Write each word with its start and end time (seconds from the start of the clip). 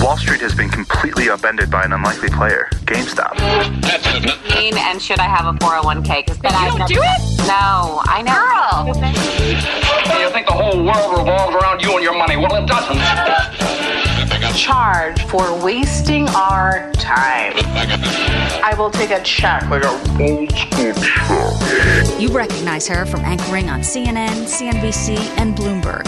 Wall 0.00 0.16
Street 0.16 0.40
has 0.40 0.54
been 0.54 0.68
completely 0.68 1.28
upended 1.28 1.70
by 1.70 1.82
an 1.84 1.92
unlikely 1.92 2.28
player, 2.28 2.68
GameStop. 2.84 3.38
And 4.88 5.02
should 5.02 5.18
I 5.18 5.24
have 5.24 5.46
a 5.46 5.58
401k? 5.58 6.24
Because 6.24 6.38
then 6.38 6.52
I 6.54 6.68
don't 6.68 6.88
do 6.88 7.00
it? 7.00 7.38
No, 7.46 8.00
I 8.04 8.22
know. 8.22 8.92
Do 10.12 10.18
you 10.18 10.30
think 10.30 10.46
the 10.46 10.52
whole 10.52 10.82
world 10.84 11.18
revolves 11.18 11.54
around 11.56 11.82
you 11.82 11.94
and 11.94 12.02
your 12.02 12.16
money? 12.16 12.36
Well, 12.36 12.54
it 12.62 12.66
doesn't. 12.66 13.67
Charge 14.58 15.22
for 15.26 15.64
wasting 15.64 16.28
our 16.30 16.90
time. 16.94 17.52
I 18.64 18.74
will 18.76 18.90
take 18.90 19.10
a 19.10 19.22
check. 19.22 19.62
Like 19.70 19.84
a 19.84 19.88
old 20.20 20.50
school 20.50 20.92
truck. 20.94 22.20
You 22.20 22.28
recognize 22.30 22.88
her 22.88 23.06
from 23.06 23.20
anchoring 23.20 23.70
on 23.70 23.82
CNN, 23.82 24.46
CNBC, 24.46 25.16
and 25.38 25.54
Bloomberg. 25.54 26.02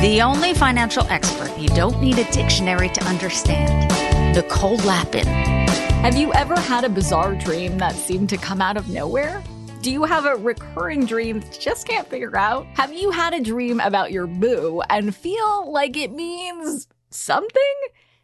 The 0.00 0.22
only 0.22 0.54
financial 0.54 1.02
expert 1.08 1.50
you 1.58 1.68
don't 1.70 2.00
need 2.00 2.20
a 2.20 2.30
dictionary 2.30 2.88
to 2.90 3.04
understand. 3.04 3.90
Nicole 4.32 4.76
Lapin. 4.76 5.26
Have 5.26 6.16
you 6.16 6.32
ever 6.34 6.54
had 6.54 6.84
a 6.84 6.88
bizarre 6.88 7.34
dream 7.34 7.78
that 7.78 7.96
seemed 7.96 8.28
to 8.28 8.36
come 8.36 8.62
out 8.62 8.76
of 8.76 8.88
nowhere? 8.88 9.42
Do 9.82 9.90
you 9.90 10.04
have 10.04 10.24
a 10.24 10.36
recurring 10.36 11.04
dream 11.04 11.40
that 11.40 11.56
you 11.56 11.60
just 11.60 11.88
can't 11.88 12.06
figure 12.06 12.36
out? 12.36 12.64
Have 12.74 12.92
you 12.92 13.10
had 13.10 13.34
a 13.34 13.40
dream 13.40 13.80
about 13.80 14.12
your 14.12 14.28
boo 14.28 14.82
and 14.88 15.12
feel 15.12 15.72
like 15.72 15.96
it 15.96 16.12
means 16.12 16.86
something? 17.10 17.74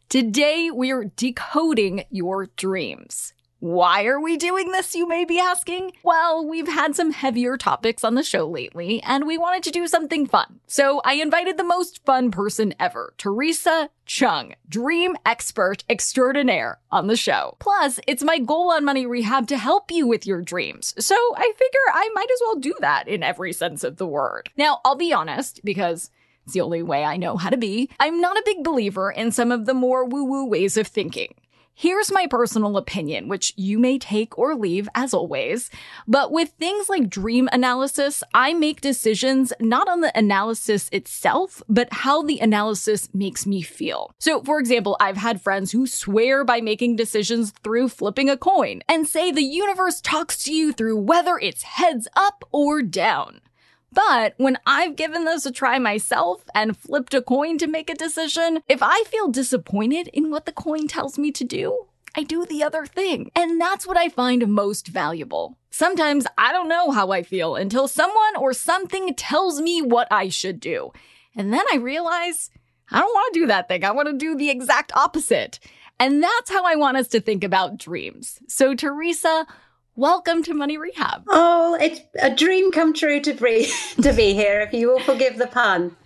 Today, 0.08 0.70
we're 0.70 1.12
decoding 1.16 2.04
your 2.10 2.46
dreams. 2.56 3.32
Why 3.64 4.04
are 4.04 4.20
we 4.20 4.36
doing 4.36 4.72
this, 4.72 4.94
you 4.94 5.08
may 5.08 5.24
be 5.24 5.38
asking? 5.38 5.92
Well, 6.02 6.46
we've 6.46 6.68
had 6.68 6.94
some 6.94 7.12
heavier 7.12 7.56
topics 7.56 8.04
on 8.04 8.14
the 8.14 8.22
show 8.22 8.46
lately, 8.46 9.02
and 9.02 9.26
we 9.26 9.38
wanted 9.38 9.62
to 9.62 9.70
do 9.70 9.86
something 9.86 10.26
fun. 10.26 10.60
So 10.66 11.00
I 11.02 11.14
invited 11.14 11.56
the 11.56 11.64
most 11.64 12.04
fun 12.04 12.30
person 12.30 12.74
ever, 12.78 13.14
Theresa 13.16 13.88
Cheung, 14.06 14.52
dream 14.68 15.16
expert 15.24 15.82
extraordinaire, 15.88 16.78
on 16.90 17.06
the 17.06 17.16
show. 17.16 17.56
Plus, 17.58 17.98
it's 18.06 18.22
my 18.22 18.38
goal 18.38 18.70
on 18.70 18.84
Money 18.84 19.06
Rehab 19.06 19.46
to 19.46 19.56
help 19.56 19.90
you 19.90 20.06
with 20.06 20.26
your 20.26 20.42
dreams. 20.42 20.92
So 20.98 21.16
I 21.34 21.50
figure 21.56 21.80
I 21.94 22.10
might 22.12 22.30
as 22.30 22.40
well 22.42 22.56
do 22.56 22.74
that 22.80 23.08
in 23.08 23.22
every 23.22 23.54
sense 23.54 23.82
of 23.82 23.96
the 23.96 24.06
word. 24.06 24.50
Now, 24.58 24.82
I'll 24.84 24.94
be 24.94 25.14
honest, 25.14 25.60
because 25.64 26.10
it's 26.44 26.52
the 26.52 26.60
only 26.60 26.82
way 26.82 27.04
I 27.04 27.16
know 27.16 27.36
how 27.36 27.50
to 27.50 27.56
be. 27.56 27.90
I'm 27.98 28.20
not 28.20 28.36
a 28.36 28.42
big 28.44 28.62
believer 28.62 29.10
in 29.10 29.32
some 29.32 29.50
of 29.50 29.66
the 29.66 29.74
more 29.74 30.04
woo 30.04 30.24
woo 30.24 30.46
ways 30.46 30.76
of 30.76 30.86
thinking. 30.86 31.34
Here's 31.76 32.12
my 32.12 32.28
personal 32.28 32.76
opinion, 32.76 33.26
which 33.26 33.52
you 33.56 33.80
may 33.80 33.98
take 33.98 34.38
or 34.38 34.54
leave 34.54 34.88
as 34.94 35.12
always. 35.12 35.70
But 36.06 36.30
with 36.30 36.50
things 36.50 36.88
like 36.88 37.10
dream 37.10 37.48
analysis, 37.50 38.22
I 38.32 38.54
make 38.54 38.80
decisions 38.80 39.52
not 39.58 39.88
on 39.88 40.00
the 40.00 40.16
analysis 40.16 40.88
itself, 40.92 41.64
but 41.68 41.88
how 41.90 42.22
the 42.22 42.38
analysis 42.38 43.12
makes 43.12 43.44
me 43.44 43.60
feel. 43.60 44.12
So, 44.20 44.40
for 44.44 44.60
example, 44.60 44.96
I've 45.00 45.16
had 45.16 45.42
friends 45.42 45.72
who 45.72 45.88
swear 45.88 46.44
by 46.44 46.60
making 46.60 46.94
decisions 46.94 47.52
through 47.64 47.88
flipping 47.88 48.30
a 48.30 48.36
coin 48.36 48.82
and 48.88 49.08
say 49.08 49.32
the 49.32 49.42
universe 49.42 50.00
talks 50.00 50.44
to 50.44 50.54
you 50.54 50.72
through 50.72 50.98
whether 50.98 51.38
it's 51.38 51.64
heads 51.64 52.06
up 52.14 52.44
or 52.52 52.82
down. 52.82 53.40
But 53.94 54.34
when 54.36 54.58
I've 54.66 54.96
given 54.96 55.24
this 55.24 55.46
a 55.46 55.52
try 55.52 55.78
myself 55.78 56.44
and 56.54 56.76
flipped 56.76 57.14
a 57.14 57.22
coin 57.22 57.58
to 57.58 57.66
make 57.66 57.88
a 57.88 57.94
decision, 57.94 58.62
if 58.68 58.80
I 58.82 59.04
feel 59.04 59.28
disappointed 59.28 60.08
in 60.08 60.30
what 60.30 60.46
the 60.46 60.52
coin 60.52 60.88
tells 60.88 61.18
me 61.18 61.30
to 61.32 61.44
do, 61.44 61.86
I 62.16 62.22
do 62.22 62.44
the 62.44 62.62
other 62.62 62.86
thing. 62.86 63.30
And 63.34 63.60
that's 63.60 63.86
what 63.86 63.96
I 63.96 64.08
find 64.08 64.46
most 64.48 64.88
valuable. 64.88 65.56
Sometimes 65.70 66.26
I 66.36 66.52
don't 66.52 66.68
know 66.68 66.90
how 66.90 67.10
I 67.10 67.22
feel 67.22 67.56
until 67.56 67.88
someone 67.88 68.36
or 68.38 68.52
something 68.52 69.14
tells 69.14 69.60
me 69.60 69.80
what 69.80 70.08
I 70.10 70.28
should 70.28 70.60
do. 70.60 70.92
And 71.36 71.52
then 71.52 71.64
I 71.72 71.76
realize 71.76 72.50
I 72.90 73.00
don't 73.00 73.14
want 73.14 73.34
to 73.34 73.40
do 73.40 73.46
that 73.46 73.68
thing. 73.68 73.84
I 73.84 73.90
want 73.92 74.08
to 74.08 74.16
do 74.16 74.36
the 74.36 74.50
exact 74.50 74.92
opposite. 74.94 75.58
And 75.98 76.22
that's 76.22 76.50
how 76.50 76.64
I 76.64 76.76
want 76.76 76.96
us 76.96 77.08
to 77.08 77.20
think 77.20 77.44
about 77.44 77.78
dreams. 77.78 78.40
So, 78.48 78.74
Theresa, 78.74 79.46
welcome 79.96 80.42
to 80.42 80.54
Money 80.54 80.76
Rehab. 80.76 81.24
Oh, 81.28 81.78
it's 81.80 82.00
a 82.20 82.34
dream 82.34 82.72
come 82.72 82.92
true 82.92 83.20
to 83.20 83.32
be 83.34 83.70
to 84.02 84.12
be 84.12 84.34
here. 84.34 84.60
If 84.60 84.72
you 84.72 84.88
will 84.88 85.00
forgive 85.00 85.38
the 85.38 85.46
pun. 85.46 85.96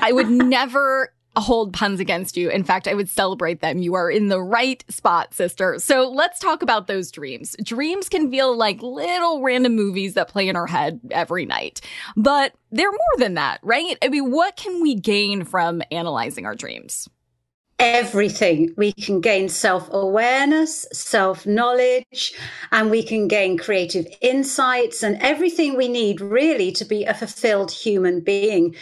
I 0.00 0.12
would 0.12 0.28
never 0.28 1.12
hold 1.36 1.72
puns 1.72 1.98
against 1.98 2.36
you. 2.36 2.48
In 2.48 2.62
fact, 2.62 2.86
I 2.86 2.94
would 2.94 3.08
celebrate 3.08 3.60
them. 3.60 3.78
You 3.78 3.94
are 3.94 4.08
in 4.08 4.28
the 4.28 4.40
right 4.40 4.84
spot, 4.88 5.34
sister. 5.34 5.78
So 5.80 6.08
let's 6.08 6.38
talk 6.38 6.62
about 6.62 6.86
those 6.86 7.10
dreams. 7.10 7.56
Dreams 7.62 8.08
can 8.08 8.30
feel 8.30 8.56
like 8.56 8.80
little 8.82 9.42
random 9.42 9.74
movies 9.74 10.14
that 10.14 10.28
play 10.28 10.48
in 10.48 10.54
our 10.54 10.66
head 10.66 11.00
every 11.10 11.44
night, 11.44 11.80
but 12.16 12.54
they're 12.70 12.90
more 12.90 13.18
than 13.18 13.34
that, 13.34 13.58
right? 13.62 13.98
I 14.00 14.08
mean, 14.08 14.30
what 14.30 14.56
can 14.56 14.80
we 14.80 14.94
gain 14.94 15.44
from 15.44 15.82
analyzing 15.90 16.46
our 16.46 16.54
dreams? 16.54 17.08
Everything. 17.78 18.74
We 18.76 18.92
can 18.92 19.20
gain 19.20 19.48
self 19.48 19.88
awareness, 19.92 20.86
self 20.92 21.46
knowledge, 21.46 22.34
and 22.72 22.90
we 22.90 23.02
can 23.02 23.28
gain 23.28 23.58
creative 23.58 24.06
insights 24.20 25.02
and 25.02 25.20
everything 25.20 25.76
we 25.76 25.88
need 25.88 26.20
really 26.20 26.72
to 26.72 26.84
be 26.84 27.04
a 27.04 27.14
fulfilled 27.14 27.70
human 27.70 28.20
being. 28.20 28.74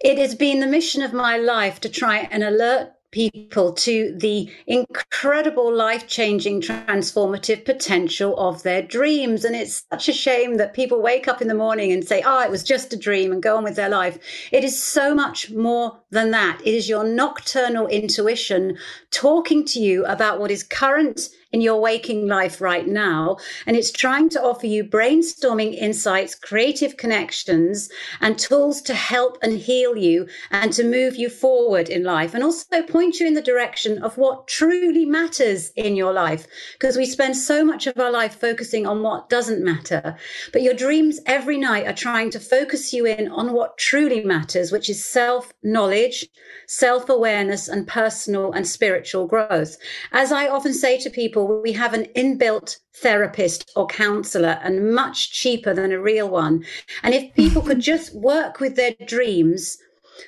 It 0.00 0.18
has 0.18 0.34
been 0.34 0.60
the 0.60 0.66
mission 0.66 1.02
of 1.02 1.12
my 1.12 1.36
life 1.36 1.80
to 1.80 1.88
try 1.88 2.28
and 2.30 2.42
alert 2.42 2.92
people 3.10 3.72
to 3.72 4.14
the 4.16 4.50
incredible 4.66 5.72
life 5.72 6.06
changing, 6.06 6.60
transformative 6.60 7.64
potential 7.64 8.38
of 8.38 8.62
their 8.62 8.82
dreams. 8.82 9.44
And 9.44 9.56
it's 9.56 9.84
such 9.90 10.08
a 10.08 10.12
shame 10.12 10.56
that 10.58 10.74
people 10.74 11.00
wake 11.00 11.26
up 11.26 11.40
in 11.40 11.48
the 11.48 11.54
morning 11.54 11.90
and 11.90 12.06
say, 12.06 12.22
Oh, 12.24 12.42
it 12.42 12.50
was 12.50 12.62
just 12.62 12.92
a 12.92 12.96
dream 12.96 13.32
and 13.32 13.42
go 13.42 13.56
on 13.56 13.64
with 13.64 13.76
their 13.76 13.88
life. 13.88 14.18
It 14.52 14.64
is 14.64 14.82
so 14.82 15.14
much 15.14 15.50
more 15.50 15.98
than 16.10 16.30
that. 16.32 16.60
It 16.64 16.74
is 16.74 16.88
your 16.88 17.04
nocturnal 17.04 17.86
intuition 17.86 18.76
talking 19.10 19.64
to 19.66 19.80
you 19.80 20.04
about 20.04 20.38
what 20.38 20.50
is 20.50 20.62
current 20.62 21.28
in 21.52 21.60
your 21.60 21.80
waking 21.80 22.26
life 22.26 22.60
right 22.60 22.86
now. 22.86 23.36
And 23.66 23.76
it's 23.76 23.90
trying 23.90 24.28
to 24.30 24.42
offer 24.42 24.66
you 24.66 24.84
brainstorming 24.84 25.74
insights, 25.74 26.34
creative 26.34 26.96
connections, 26.96 27.88
and 28.20 28.38
tools 28.38 28.82
to 28.82 28.94
help 28.94 29.38
and 29.42 29.58
heal 29.58 29.96
you 29.96 30.28
and 30.50 30.72
to 30.74 30.84
move 30.84 31.16
you 31.16 31.30
forward 31.30 31.88
in 31.88 32.04
life 32.04 32.34
and 32.34 32.44
also 32.44 32.82
point 32.82 33.20
you 33.20 33.26
in 33.26 33.34
the 33.34 33.42
direction 33.42 34.02
of 34.02 34.18
what 34.18 34.46
truly 34.46 35.06
matters 35.06 35.70
in 35.76 35.96
your 35.96 36.12
life. 36.12 36.46
Because 36.72 36.96
we 36.96 37.06
spend 37.06 37.36
so 37.36 37.64
much 37.64 37.86
of 37.86 37.98
our 37.98 38.10
life 38.10 38.38
focusing 38.38 38.86
on 38.86 39.02
what 39.02 39.28
doesn't 39.28 39.64
matter. 39.64 40.16
But 40.52 40.62
your 40.62 40.74
dreams 40.74 41.20
every 41.26 41.58
night 41.58 41.86
are 41.86 41.92
trying 41.92 42.30
to 42.30 42.40
focus 42.40 42.92
you 42.92 43.06
in 43.06 43.28
on 43.28 43.52
what 43.52 43.78
truly 43.78 44.22
matters, 44.24 44.70
which 44.70 44.90
is 44.90 45.04
self 45.04 45.52
knowledge, 45.62 46.26
self 46.66 47.08
awareness, 47.08 47.68
and 47.68 47.86
personal 47.86 48.52
and 48.52 48.66
spiritual 48.66 49.26
growth. 49.26 49.76
As 50.12 50.32
I 50.32 50.48
often 50.48 50.74
say 50.74 50.98
to 50.98 51.10
people, 51.10 51.37
people, 51.38 51.62
we 51.62 51.72
have 51.72 51.94
an 51.94 52.06
inbuilt 52.16 52.78
therapist 52.96 53.70
or 53.76 53.86
counselor 53.86 54.58
and 54.62 54.92
much 54.92 55.32
cheaper 55.32 55.72
than 55.74 55.92
a 55.92 56.00
real 56.00 56.28
one. 56.28 56.64
And 57.02 57.14
if 57.14 57.34
people 57.34 57.62
could 57.62 57.80
just 57.92 58.14
work 58.14 58.60
with 58.60 58.76
their 58.76 58.94
dreams 59.06 59.78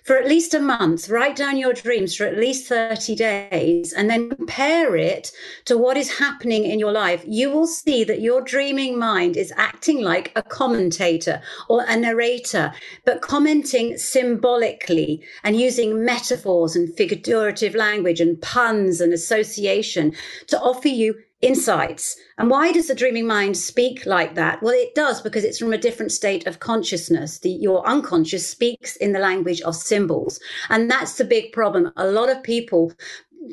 for 0.04 0.16
at 0.16 0.28
least 0.28 0.54
a 0.54 0.60
month, 0.60 1.08
write 1.08 1.36
down 1.36 1.56
your 1.56 1.72
dreams 1.72 2.14
for 2.14 2.24
at 2.24 2.36
least 2.36 2.66
30 2.68 3.14
days, 3.14 3.92
and 3.92 4.08
then 4.08 4.30
compare 4.30 4.96
it 4.96 5.32
to 5.64 5.76
what 5.76 5.96
is 5.96 6.18
happening 6.18 6.64
in 6.64 6.78
your 6.78 6.92
life, 6.92 7.24
you 7.26 7.50
will 7.50 7.66
see 7.66 8.04
that 8.04 8.20
your 8.20 8.40
dreaming 8.40 8.98
mind 8.98 9.36
is 9.36 9.52
acting 9.56 10.00
like 10.00 10.32
a 10.36 10.42
commentator 10.42 11.40
or 11.68 11.84
a 11.88 11.96
narrator, 11.96 12.72
but 13.04 13.22
commenting 13.22 13.96
symbolically 13.96 15.22
and 15.44 15.60
using 15.60 16.04
metaphors 16.04 16.76
and 16.76 16.94
figurative 16.96 17.74
language 17.74 18.20
and 18.20 18.40
puns 18.42 19.00
and 19.00 19.12
association 19.12 20.12
to 20.46 20.60
offer 20.60 20.88
you 20.88 21.14
insights. 21.42 22.16
And 22.38 22.50
why 22.50 22.72
does 22.72 22.88
the 22.88 22.94
dreaming 22.94 23.26
mind 23.26 23.56
speak 23.56 24.04
like 24.06 24.34
that? 24.34 24.62
Well, 24.62 24.74
it 24.74 24.94
does 24.94 25.22
because 25.22 25.44
it's 25.44 25.58
from 25.58 25.72
a 25.72 25.78
different 25.78 26.12
state 26.12 26.46
of 26.46 26.60
consciousness. 26.60 27.38
The, 27.38 27.50
your 27.50 27.86
unconscious 27.86 28.48
speaks 28.48 28.96
in 28.96 29.12
the 29.12 29.18
language 29.18 29.60
of 29.62 29.74
symbols. 29.74 30.40
And 30.68 30.90
that's 30.90 31.16
the 31.16 31.24
big 31.24 31.52
problem. 31.52 31.92
A 31.96 32.06
lot 32.06 32.28
of 32.28 32.42
people 32.42 32.92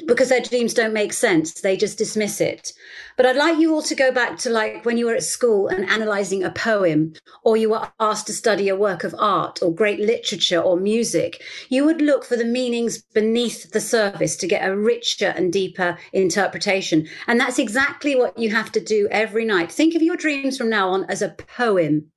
because 0.06 0.30
their 0.30 0.42
dreams 0.42 0.74
don't 0.74 0.94
make 0.94 1.13
sense. 1.13 1.54
They 1.62 1.78
just 1.78 1.98
dismiss 1.98 2.42
it. 2.42 2.74
But 3.16 3.25
i'd 3.25 3.36
like 3.36 3.57
you 3.57 3.74
all 3.74 3.81
to 3.84 3.95
go 3.95 4.12
back 4.12 4.38
to 4.39 4.50
like 4.50 4.86
when 4.86 4.98
you 4.98 5.06
were 5.06 5.16
at 5.16 5.24
school 5.24 5.68
and 5.68 5.89
analyzing 5.89 6.44
a 6.44 6.51
poem 6.51 7.13
or 7.44 7.57
you 7.57 7.69
were 7.69 7.89
asked 8.00 8.28
to 8.28 8.34
study 8.34 8.69
a 8.69 8.75
work 8.75 9.04
of 9.04 9.16
art 9.18 9.60
or 9.63 9.74
great 9.74 10.00
literature 10.00 10.60
or 10.60 10.78
music. 10.78 11.42
You 11.69 11.86
would 11.86 12.01
look 12.01 12.25
for 12.25 12.36
the 12.36 12.45
meanings 12.45 13.01
beneath 13.01 13.72
the 13.72 13.81
surface 13.81 14.36
to 14.38 14.48
get 14.48 14.68
a 14.68 14.75
richer 14.75 15.34
and 15.36 15.51
deeper 15.51 15.98
interpretation. 16.13 17.07
And 17.25 17.39
that's 17.39 17.60
exactly 17.60 18.16
what 18.16 18.38
you 18.38 18.50
have 18.51 18.72
to 18.74 18.81
do 18.81 19.07
every 19.10 19.45
night. 19.45 19.72
Think 19.72 19.95
of 19.95 20.01
your 20.01 20.18
dreams 20.18 20.57
from 20.57 20.69
now 20.69 20.89
on 20.89 21.06
as 21.06 21.22
a 21.22 21.30
poem 21.30 22.12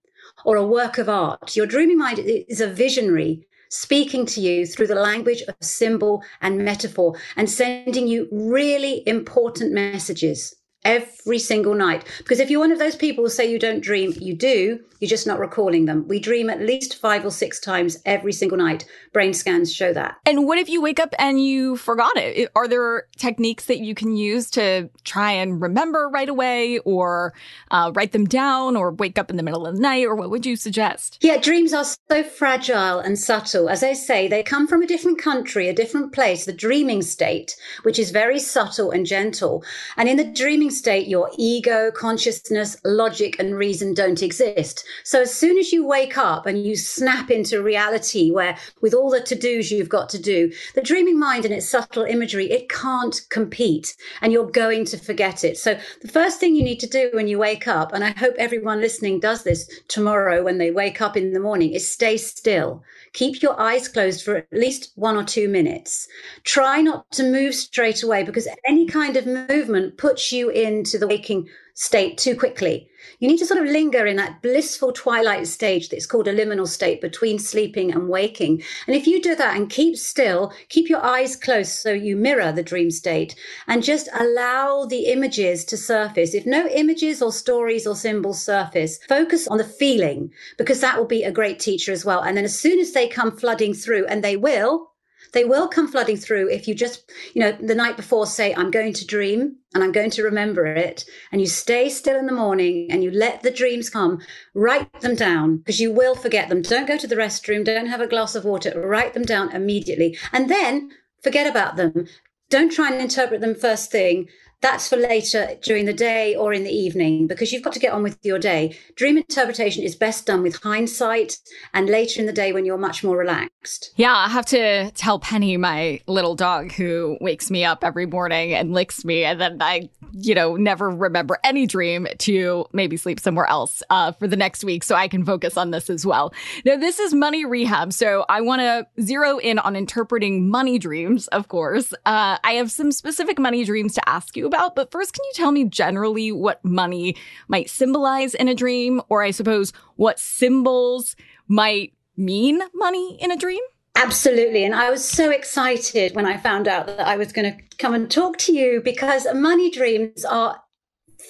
or 0.44 0.56
a 0.56 0.66
work 0.66 0.98
of 0.98 1.08
art. 1.08 1.56
Your 1.56 1.66
dreaming 1.66 1.98
mind 1.98 2.18
is 2.18 2.60
a 2.60 2.66
visionary 2.66 3.46
speaking 3.70 4.26
to 4.26 4.40
you 4.40 4.66
through 4.66 4.88
the 4.88 4.94
language 4.94 5.42
of 5.42 5.54
symbol 5.60 6.22
and 6.40 6.58
metaphor 6.58 7.16
and 7.36 7.48
sending 7.48 8.06
you 8.06 8.28
really 8.30 9.02
important 9.06 9.72
messages 9.72 10.54
every 10.84 11.38
single 11.38 11.74
night. 11.74 12.04
Because 12.18 12.40
if 12.40 12.50
you're 12.50 12.60
one 12.60 12.72
of 12.72 12.78
those 12.78 12.96
people 12.96 13.24
who 13.24 13.30
say 13.30 13.50
you 13.50 13.58
don't 13.58 13.80
dream, 13.80 14.14
you 14.18 14.34
do, 14.34 14.80
you're 15.00 15.08
just 15.08 15.26
not 15.26 15.40
recalling 15.40 15.86
them. 15.86 16.06
We 16.08 16.20
dream 16.20 16.50
at 16.50 16.60
least 16.60 16.96
five 16.96 17.24
or 17.24 17.30
six 17.30 17.58
times 17.58 17.98
every 18.04 18.32
single 18.32 18.58
night. 18.58 18.84
Brain 19.12 19.32
scans 19.32 19.72
show 19.72 19.92
that. 19.94 20.16
And 20.26 20.46
what 20.46 20.58
if 20.58 20.68
you 20.68 20.82
wake 20.82 21.00
up 21.00 21.14
and 21.18 21.42
you 21.42 21.76
forgot 21.76 22.16
it? 22.16 22.50
Are 22.54 22.68
there 22.68 23.06
techniques 23.16 23.64
that 23.66 23.80
you 23.80 23.94
can 23.94 24.14
use 24.16 24.50
to 24.50 24.90
try 25.04 25.32
and 25.32 25.60
remember 25.60 26.08
right 26.08 26.28
away 26.28 26.78
or 26.80 27.32
uh, 27.70 27.92
write 27.94 28.12
them 28.12 28.26
down 28.26 28.76
or 28.76 28.92
wake 28.92 29.18
up 29.18 29.30
in 29.30 29.36
the 29.36 29.42
middle 29.42 29.66
of 29.66 29.74
the 29.74 29.80
night? 29.80 30.04
Or 30.04 30.14
what 30.14 30.30
would 30.30 30.44
you 30.44 30.54
suggest? 30.54 31.18
Yeah, 31.22 31.38
dreams 31.38 31.72
are 31.72 31.84
so 31.84 32.22
fragile 32.22 32.98
and 32.98 33.18
subtle. 33.18 33.70
As 33.70 33.82
I 33.82 33.94
say, 33.94 34.28
they 34.28 34.42
come 34.42 34.66
from 34.66 34.82
a 34.82 34.86
different 34.86 35.18
country, 35.18 35.68
a 35.68 35.74
different 35.74 36.12
place, 36.12 36.44
the 36.44 36.52
dreaming 36.52 37.00
state, 37.00 37.56
which 37.82 37.98
is 37.98 38.10
very 38.10 38.38
subtle 38.38 38.90
and 38.90 39.06
gentle. 39.06 39.64
And 39.96 40.08
in 40.08 40.18
the 40.18 40.24
dreaming 40.24 40.69
state, 40.70 41.08
your 41.08 41.30
ego, 41.36 41.90
consciousness, 41.90 42.76
logic, 42.84 43.36
and 43.38 43.56
reason 43.56 43.94
don't 43.94 44.22
exist. 44.22 44.84
So 45.04 45.22
as 45.22 45.34
soon 45.34 45.58
as 45.58 45.72
you 45.72 45.86
wake 45.86 46.16
up 46.16 46.46
and 46.46 46.64
you 46.64 46.76
snap 46.76 47.30
into 47.30 47.62
reality 47.62 48.30
where 48.30 48.56
with 48.80 48.94
all 48.94 49.10
the 49.10 49.20
to-dos 49.20 49.70
you've 49.70 49.88
got 49.88 50.08
to 50.10 50.18
do, 50.20 50.52
the 50.74 50.82
dreaming 50.82 51.18
mind 51.18 51.44
and 51.44 51.54
its 51.54 51.68
subtle 51.68 52.04
imagery, 52.04 52.50
it 52.50 52.68
can't 52.68 53.20
compete 53.30 53.96
and 54.20 54.32
you're 54.32 54.50
going 54.50 54.84
to 54.86 54.98
forget 54.98 55.44
it. 55.44 55.58
So 55.58 55.78
the 56.00 56.08
first 56.08 56.40
thing 56.40 56.54
you 56.54 56.62
need 56.62 56.80
to 56.80 56.86
do 56.86 57.10
when 57.12 57.28
you 57.28 57.38
wake 57.38 57.68
up, 57.68 57.92
and 57.92 58.04
I 58.04 58.10
hope 58.10 58.34
everyone 58.38 58.80
listening 58.80 59.20
does 59.20 59.44
this 59.44 59.68
tomorrow 59.88 60.42
when 60.42 60.58
they 60.58 60.70
wake 60.70 61.00
up 61.00 61.16
in 61.16 61.32
the 61.32 61.40
morning, 61.40 61.72
is 61.72 61.90
stay 61.90 62.16
still. 62.16 62.82
Keep 63.12 63.42
your 63.42 63.60
eyes 63.60 63.88
closed 63.88 64.22
for 64.22 64.36
at 64.36 64.46
least 64.52 64.92
one 64.94 65.16
or 65.16 65.24
two 65.24 65.48
minutes. 65.48 66.06
Try 66.44 66.80
not 66.80 67.10
to 67.12 67.24
move 67.24 67.54
straight 67.54 68.02
away 68.02 68.22
because 68.22 68.46
any 68.66 68.86
kind 68.86 69.16
of 69.16 69.26
movement 69.26 69.98
puts 69.98 70.30
you 70.30 70.48
into 70.50 70.96
the 70.96 71.08
waking 71.08 71.48
state 71.80 72.18
too 72.18 72.36
quickly. 72.36 72.86
You 73.20 73.28
need 73.28 73.38
to 73.38 73.46
sort 73.46 73.58
of 73.58 73.66
linger 73.66 74.04
in 74.04 74.16
that 74.16 74.42
blissful 74.42 74.92
twilight 74.92 75.46
stage 75.46 75.88
that's 75.88 76.04
called 76.04 76.28
a 76.28 76.34
liminal 76.34 76.68
state 76.68 77.00
between 77.00 77.38
sleeping 77.38 77.90
and 77.90 78.06
waking. 78.06 78.62
And 78.86 78.94
if 78.94 79.06
you 79.06 79.22
do 79.22 79.34
that 79.34 79.56
and 79.56 79.70
keep 79.70 79.96
still, 79.96 80.52
keep 80.68 80.90
your 80.90 81.02
eyes 81.02 81.36
closed 81.36 81.72
so 81.72 81.90
you 81.90 82.16
mirror 82.16 82.52
the 82.52 82.62
dream 82.62 82.90
state 82.90 83.34
and 83.66 83.82
just 83.82 84.10
allow 84.12 84.84
the 84.84 85.06
images 85.06 85.64
to 85.66 85.78
surface. 85.78 86.34
If 86.34 86.44
no 86.44 86.68
images 86.68 87.22
or 87.22 87.32
stories 87.32 87.86
or 87.86 87.96
symbols 87.96 88.44
surface, 88.44 88.98
focus 89.08 89.48
on 89.48 89.56
the 89.56 89.64
feeling 89.64 90.30
because 90.58 90.80
that 90.80 90.98
will 90.98 91.06
be 91.06 91.24
a 91.24 91.32
great 91.32 91.60
teacher 91.60 91.92
as 91.92 92.04
well. 92.04 92.20
And 92.20 92.36
then 92.36 92.44
as 92.44 92.58
soon 92.58 92.78
as 92.78 92.92
they 92.92 93.08
come 93.08 93.34
flooding 93.34 93.72
through, 93.72 94.04
and 94.04 94.22
they 94.22 94.36
will, 94.36 94.89
they 95.32 95.44
will 95.44 95.68
come 95.68 95.88
flooding 95.88 96.16
through 96.16 96.50
if 96.50 96.66
you 96.66 96.74
just, 96.74 97.10
you 97.34 97.40
know, 97.40 97.52
the 97.52 97.74
night 97.74 97.96
before 97.96 98.26
say, 98.26 98.54
I'm 98.54 98.70
going 98.70 98.92
to 98.94 99.06
dream 99.06 99.56
and 99.74 99.84
I'm 99.84 99.92
going 99.92 100.10
to 100.10 100.22
remember 100.22 100.66
it. 100.66 101.04
And 101.30 101.40
you 101.40 101.46
stay 101.46 101.88
still 101.88 102.18
in 102.18 102.26
the 102.26 102.32
morning 102.32 102.88
and 102.90 103.04
you 103.04 103.10
let 103.10 103.42
the 103.42 103.50
dreams 103.50 103.90
come, 103.90 104.20
write 104.54 105.00
them 105.00 105.14
down 105.14 105.58
because 105.58 105.80
you 105.80 105.92
will 105.92 106.14
forget 106.14 106.48
them. 106.48 106.62
Don't 106.62 106.88
go 106.88 106.98
to 106.98 107.06
the 107.06 107.16
restroom. 107.16 107.64
Don't 107.64 107.86
have 107.86 108.00
a 108.00 108.06
glass 108.06 108.34
of 108.34 108.44
water. 108.44 108.72
Write 108.80 109.14
them 109.14 109.24
down 109.24 109.52
immediately. 109.52 110.18
And 110.32 110.50
then 110.50 110.90
forget 111.22 111.46
about 111.46 111.76
them. 111.76 112.08
Don't 112.48 112.72
try 112.72 112.90
and 112.90 113.00
interpret 113.00 113.40
them 113.40 113.54
first 113.54 113.92
thing 113.92 114.28
that's 114.62 114.88
for 114.88 114.96
later 114.96 115.56
during 115.62 115.86
the 115.86 115.92
day 115.92 116.34
or 116.36 116.52
in 116.52 116.64
the 116.64 116.70
evening 116.70 117.26
because 117.26 117.52
you've 117.52 117.62
got 117.62 117.72
to 117.72 117.78
get 117.78 117.92
on 117.92 118.02
with 118.02 118.18
your 118.22 118.38
day. 118.38 118.76
Dream 118.94 119.16
interpretation 119.16 119.82
is 119.82 119.96
best 119.96 120.26
done 120.26 120.42
with 120.42 120.56
hindsight 120.62 121.38
and 121.72 121.88
later 121.88 122.20
in 122.20 122.26
the 122.26 122.32
day 122.32 122.52
when 122.52 122.64
you're 122.64 122.76
much 122.76 123.02
more 123.02 123.16
relaxed. 123.16 123.92
Yeah, 123.96 124.14
I 124.14 124.28
have 124.28 124.44
to 124.46 124.90
tell 124.92 125.18
Penny, 125.18 125.56
my 125.56 126.00
little 126.06 126.34
dog 126.34 126.72
who 126.72 127.16
wakes 127.20 127.50
me 127.50 127.64
up 127.64 127.82
every 127.82 128.06
morning 128.06 128.54
and 128.54 128.72
licks 128.72 129.04
me, 129.04 129.24
and 129.24 129.40
then 129.40 129.58
I, 129.62 129.88
you 130.12 130.34
know, 130.34 130.56
never 130.56 130.90
remember 130.90 131.38
any 131.42 131.66
dream 131.66 132.06
to 132.18 132.66
maybe 132.72 132.96
sleep 132.96 133.20
somewhere 133.20 133.46
else 133.46 133.82
uh, 133.88 134.12
for 134.12 134.26
the 134.26 134.36
next 134.36 134.64
week 134.64 134.84
so 134.84 134.94
I 134.94 135.08
can 135.08 135.24
focus 135.24 135.56
on 135.56 135.70
this 135.70 135.88
as 135.88 136.04
well. 136.04 136.34
Now, 136.64 136.76
this 136.76 136.98
is 136.98 137.14
money 137.14 137.44
rehab, 137.44 137.92
so 137.92 138.26
I 138.28 138.40
want 138.42 138.60
to 138.60 138.86
zero 139.02 139.38
in 139.38 139.58
on 139.58 139.74
interpreting 139.74 140.48
money 140.48 140.78
dreams, 140.78 141.28
of 141.28 141.48
course. 141.48 141.92
Uh, 142.04 142.36
I 142.44 142.52
have 142.52 142.70
some 142.70 142.92
specific 142.92 143.38
money 143.38 143.64
dreams 143.64 143.94
to 143.94 144.08
ask 144.08 144.36
you 144.36 144.49
about. 144.50 144.74
But 144.76 144.90
first, 144.90 145.12
can 145.14 145.24
you 145.24 145.32
tell 145.34 145.52
me 145.52 145.64
generally 145.64 146.32
what 146.32 146.64
money 146.64 147.16
might 147.48 147.70
symbolize 147.70 148.34
in 148.34 148.48
a 148.48 148.54
dream? 148.54 149.00
Or 149.08 149.22
I 149.22 149.30
suppose 149.30 149.72
what 149.96 150.18
symbols 150.18 151.16
might 151.48 151.92
mean 152.16 152.60
money 152.74 153.16
in 153.20 153.30
a 153.30 153.36
dream? 153.36 153.62
Absolutely. 153.96 154.64
And 154.64 154.74
I 154.74 154.90
was 154.90 155.04
so 155.04 155.30
excited 155.30 156.14
when 156.14 156.26
I 156.26 156.36
found 156.36 156.68
out 156.68 156.86
that 156.86 157.06
I 157.06 157.16
was 157.16 157.32
going 157.32 157.52
to 157.52 157.76
come 157.76 157.94
and 157.94 158.10
talk 158.10 158.38
to 158.38 158.52
you 158.52 158.80
because 158.82 159.26
money 159.34 159.70
dreams 159.70 160.24
are 160.24 160.62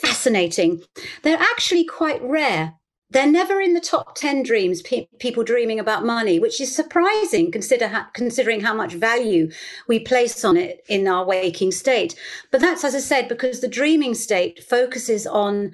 fascinating. 0.02 0.82
They're 1.22 1.38
actually 1.38 1.84
quite 1.84 2.22
rare 2.22 2.74
they're 3.10 3.30
never 3.30 3.60
in 3.60 3.74
the 3.74 3.80
top 3.80 4.14
10 4.14 4.42
dreams 4.42 4.82
pe- 4.82 5.08
people 5.18 5.42
dreaming 5.42 5.80
about 5.80 6.04
money 6.04 6.38
which 6.38 6.60
is 6.60 6.74
surprising 6.74 7.50
consider 7.50 7.88
ha- 7.88 8.10
considering 8.14 8.60
how 8.60 8.74
much 8.74 8.92
value 8.94 9.50
we 9.88 9.98
place 9.98 10.44
on 10.44 10.56
it 10.56 10.84
in 10.88 11.06
our 11.06 11.24
waking 11.24 11.72
state. 11.72 12.14
But 12.50 12.60
that's 12.60 12.84
as 12.84 12.94
i 12.94 13.00
said 13.00 13.28
because 13.28 13.60
the 13.60 13.68
dreaming 13.68 14.14
state 14.14 14.62
focuses 14.62 15.26
on 15.26 15.72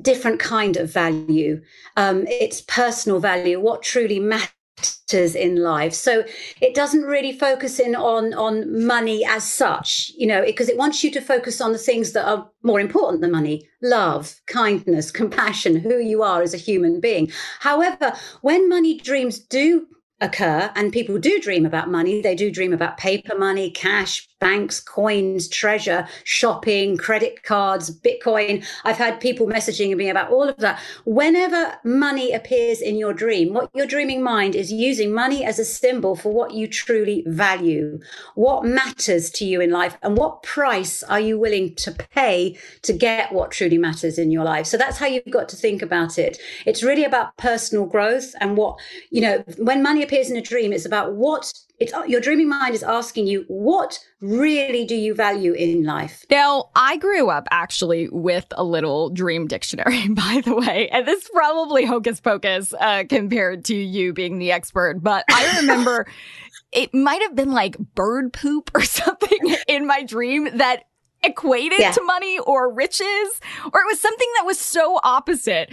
different 0.00 0.40
kind 0.40 0.76
of 0.76 0.90
value. 0.92 1.60
Um, 1.96 2.26
it's 2.28 2.62
personal 2.62 3.20
value 3.20 3.60
what 3.60 3.82
truly 3.82 4.18
matters 4.18 4.48
factors 4.82 5.34
in 5.34 5.56
life. 5.56 5.94
So 5.94 6.24
it 6.60 6.74
doesn't 6.74 7.02
really 7.02 7.32
focus 7.32 7.78
in 7.78 7.94
on 7.94 8.34
on 8.34 8.86
money 8.86 9.24
as 9.24 9.44
such, 9.50 10.10
you 10.16 10.26
know, 10.26 10.44
because 10.44 10.68
it, 10.68 10.72
it 10.72 10.78
wants 10.78 11.04
you 11.04 11.10
to 11.12 11.20
focus 11.20 11.60
on 11.60 11.72
the 11.72 11.78
things 11.78 12.12
that 12.12 12.26
are 12.26 12.48
more 12.62 12.80
important 12.80 13.20
than 13.20 13.30
money: 13.30 13.68
love, 13.82 14.40
kindness, 14.46 15.10
compassion, 15.10 15.76
who 15.76 15.98
you 15.98 16.22
are 16.22 16.42
as 16.42 16.54
a 16.54 16.58
human 16.58 17.00
being. 17.00 17.30
However, 17.60 18.14
when 18.40 18.68
money 18.68 18.98
dreams 18.98 19.38
do 19.38 19.86
occur 20.20 20.70
and 20.76 20.92
people 20.92 21.18
do 21.18 21.40
dream 21.40 21.66
about 21.66 21.90
money 21.90 22.22
they 22.22 22.36
do 22.36 22.48
dream 22.48 22.72
about 22.72 22.96
paper 22.96 23.36
money 23.36 23.72
cash 23.72 24.28
banks, 24.42 24.80
coins, 24.80 25.46
treasure, 25.46 26.08
shopping, 26.24 26.96
credit 26.96 27.44
cards, 27.44 27.96
Bitcoin. 27.96 28.66
I've 28.82 28.96
had 28.96 29.20
people 29.20 29.46
messaging 29.46 29.96
me 29.96 30.08
about 30.08 30.32
all 30.32 30.48
of 30.48 30.56
that. 30.56 30.80
Whenever 31.04 31.78
money 31.84 32.32
appears 32.32 32.80
in 32.80 32.96
your 32.96 33.14
dream, 33.14 33.54
what 33.54 33.70
your 33.72 33.86
dreaming 33.86 34.20
mind 34.20 34.56
is 34.56 34.72
using 34.72 35.14
money 35.14 35.44
as 35.44 35.60
a 35.60 35.64
symbol 35.64 36.16
for 36.16 36.32
what 36.32 36.54
you 36.54 36.66
truly 36.66 37.22
value, 37.28 38.00
what 38.34 38.64
matters 38.64 39.30
to 39.30 39.44
you 39.44 39.60
in 39.60 39.70
life, 39.70 39.96
and 40.02 40.18
what 40.18 40.42
price 40.42 41.04
are 41.04 41.20
you 41.20 41.38
willing 41.38 41.76
to 41.76 41.92
pay 41.92 42.58
to 42.82 42.92
get 42.92 43.32
what 43.32 43.52
truly 43.52 43.78
matters 43.78 44.18
in 44.18 44.32
your 44.32 44.44
life. 44.44 44.66
So 44.66 44.76
that's 44.76 44.98
how 44.98 45.06
you've 45.06 45.30
got 45.30 45.48
to 45.50 45.56
think 45.56 45.82
about 45.82 46.18
it. 46.18 46.36
It's 46.66 46.82
really 46.82 47.04
about 47.04 47.36
personal 47.36 47.86
growth 47.86 48.34
and 48.40 48.56
what, 48.56 48.80
you 49.10 49.20
know, 49.20 49.44
when 49.58 49.84
money 49.84 50.02
appears 50.02 50.32
in 50.32 50.36
a 50.36 50.42
dream, 50.42 50.72
it's 50.72 50.84
about 50.84 51.12
what 51.12 51.52
it's 51.82 51.92
your 52.06 52.20
dreaming 52.20 52.48
mind 52.48 52.74
is 52.74 52.82
asking 52.84 53.26
you 53.26 53.44
what 53.48 53.98
really 54.32 54.84
do 54.84 54.94
you 54.94 55.14
value 55.14 55.52
in 55.52 55.84
life? 55.84 56.24
Now, 56.30 56.70
I 56.74 56.96
grew 56.96 57.28
up 57.28 57.46
actually 57.50 58.08
with 58.10 58.46
a 58.52 58.64
little 58.64 59.10
dream 59.10 59.46
dictionary, 59.46 60.08
by 60.08 60.42
the 60.44 60.54
way, 60.54 60.88
and 60.90 61.06
this 61.06 61.22
is 61.22 61.30
probably 61.32 61.84
hocus 61.84 62.20
pocus 62.20 62.74
uh, 62.78 63.04
compared 63.08 63.64
to 63.66 63.76
you 63.76 64.12
being 64.12 64.38
the 64.38 64.52
expert, 64.52 65.02
but 65.02 65.24
I 65.30 65.60
remember 65.60 66.06
it 66.72 66.94
might 66.94 67.22
have 67.22 67.34
been 67.34 67.52
like 67.52 67.76
bird 67.78 68.32
poop 68.32 68.70
or 68.74 68.82
something 68.82 69.56
in 69.68 69.86
my 69.86 70.02
dream 70.02 70.48
that 70.56 70.84
equated 71.24 71.78
yeah. 71.78 71.92
to 71.92 72.02
money 72.02 72.38
or 72.40 72.72
riches, 72.72 73.40
or 73.72 73.80
it 73.80 73.86
was 73.86 74.00
something 74.00 74.28
that 74.36 74.46
was 74.46 74.58
so 74.58 75.00
opposite. 75.04 75.72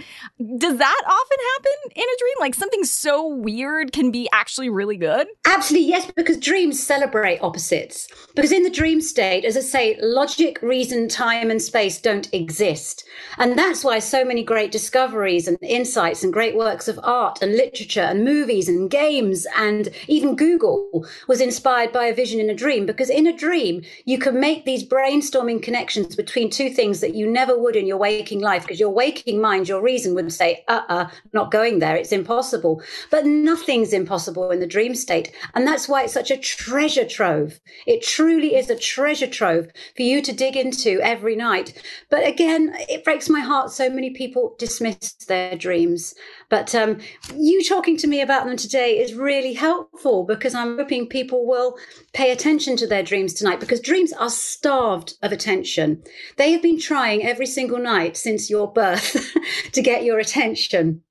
Does 0.58 0.78
that 0.78 1.02
often 1.06 1.38
happen 1.54 1.92
in 1.96 2.02
a 2.02 2.18
dream? 2.18 2.34
Like 2.40 2.54
something 2.54 2.84
so 2.84 3.26
weird 3.26 3.92
can 3.92 4.10
be 4.10 4.28
actually 4.32 4.70
really 4.70 4.96
good? 4.96 5.26
Absolutely, 5.46 5.88
yes, 5.88 6.10
because 6.10 6.38
dreams 6.38 6.82
celebrate 6.82 7.38
opposites. 7.40 8.08
Because 8.34 8.52
in 8.52 8.62
the 8.62 8.70
dream 8.70 9.00
state, 9.00 9.44
as 9.44 9.56
I 9.56 9.60
say, 9.60 9.98
logic, 10.00 10.60
reason, 10.62 11.08
time, 11.08 11.50
and 11.50 11.60
space 11.60 12.00
don't 12.00 12.32
exist. 12.32 13.04
And 13.38 13.58
that's 13.58 13.84
why 13.84 13.98
so 13.98 14.24
many 14.24 14.42
great 14.42 14.72
discoveries 14.72 15.48
and 15.48 15.58
insights 15.62 16.22
and 16.22 16.32
great 16.32 16.56
works 16.56 16.88
of 16.88 17.00
art 17.02 17.42
and 17.42 17.52
literature 17.52 18.00
and 18.00 18.24
movies 18.24 18.68
and 18.68 18.90
games 18.90 19.46
and 19.56 19.88
even 20.08 20.36
Google 20.36 21.06
was 21.26 21.40
inspired 21.40 21.92
by 21.92 22.06
a 22.06 22.14
vision 22.14 22.40
in 22.40 22.50
a 22.50 22.54
dream. 22.54 22.86
Because 22.86 23.10
in 23.10 23.26
a 23.26 23.36
dream, 23.36 23.82
you 24.04 24.18
can 24.18 24.38
make 24.38 24.64
these 24.64 24.82
brainstorm 24.82 25.39
brainstorming 25.40 25.62
connections 25.62 26.16
between 26.16 26.50
two 26.50 26.70
things 26.70 27.00
that 27.00 27.14
you 27.14 27.30
never 27.30 27.58
would 27.58 27.76
in 27.76 27.86
your 27.86 27.96
waking 27.96 28.40
life 28.40 28.62
because 28.62 28.80
your 28.80 28.90
waking 28.90 29.40
mind, 29.40 29.68
your 29.68 29.82
reason 29.82 30.14
would 30.14 30.32
say, 30.32 30.64
uh 30.68 30.80
uh-uh, 30.80 31.04
uh, 31.04 31.10
not 31.32 31.50
going 31.50 31.78
there. 31.78 31.96
It's 31.96 32.12
impossible. 32.12 32.82
But 33.10 33.26
nothing's 33.26 33.92
impossible 33.92 34.50
in 34.50 34.60
the 34.60 34.66
dream 34.66 34.94
state. 34.94 35.32
And 35.54 35.66
that's 35.66 35.88
why 35.88 36.04
it's 36.04 36.12
such 36.12 36.30
a 36.30 36.36
treasure 36.36 37.06
trove. 37.06 37.60
It 37.86 38.02
truly 38.02 38.54
is 38.54 38.70
a 38.70 38.76
treasure 38.76 39.26
trove 39.26 39.68
for 39.96 40.02
you 40.02 40.22
to 40.22 40.32
dig 40.32 40.56
into 40.56 41.00
every 41.02 41.36
night. 41.36 41.80
But 42.08 42.26
again, 42.26 42.74
it 42.88 43.04
breaks 43.04 43.28
my 43.28 43.40
heart. 43.40 43.70
So 43.70 43.88
many 43.88 44.10
people 44.10 44.54
dismiss 44.58 45.12
their 45.26 45.56
dreams. 45.56 46.14
But 46.48 46.74
um, 46.74 46.98
you 47.36 47.62
talking 47.62 47.96
to 47.98 48.06
me 48.06 48.20
about 48.20 48.46
them 48.46 48.56
today 48.56 48.98
is 48.98 49.14
really 49.14 49.52
helpful 49.52 50.24
because 50.24 50.54
I'm 50.54 50.76
hoping 50.76 51.06
people 51.06 51.46
will 51.46 51.76
pay 52.12 52.32
attention 52.32 52.76
to 52.78 52.86
their 52.86 53.02
dreams 53.02 53.34
tonight 53.34 53.60
because 53.60 53.80
dreams 53.80 54.12
are 54.14 54.30
starved 54.30 55.14
of 55.22 55.29
attention. 55.32 56.02
They 56.36 56.52
have 56.52 56.62
been 56.62 56.80
trying 56.80 57.24
every 57.24 57.46
single 57.46 57.78
night 57.78 58.16
since 58.16 58.50
your 58.50 58.72
birth 58.72 59.34
to 59.72 59.82
get 59.82 60.04
your 60.04 60.18
attention, 60.18 61.02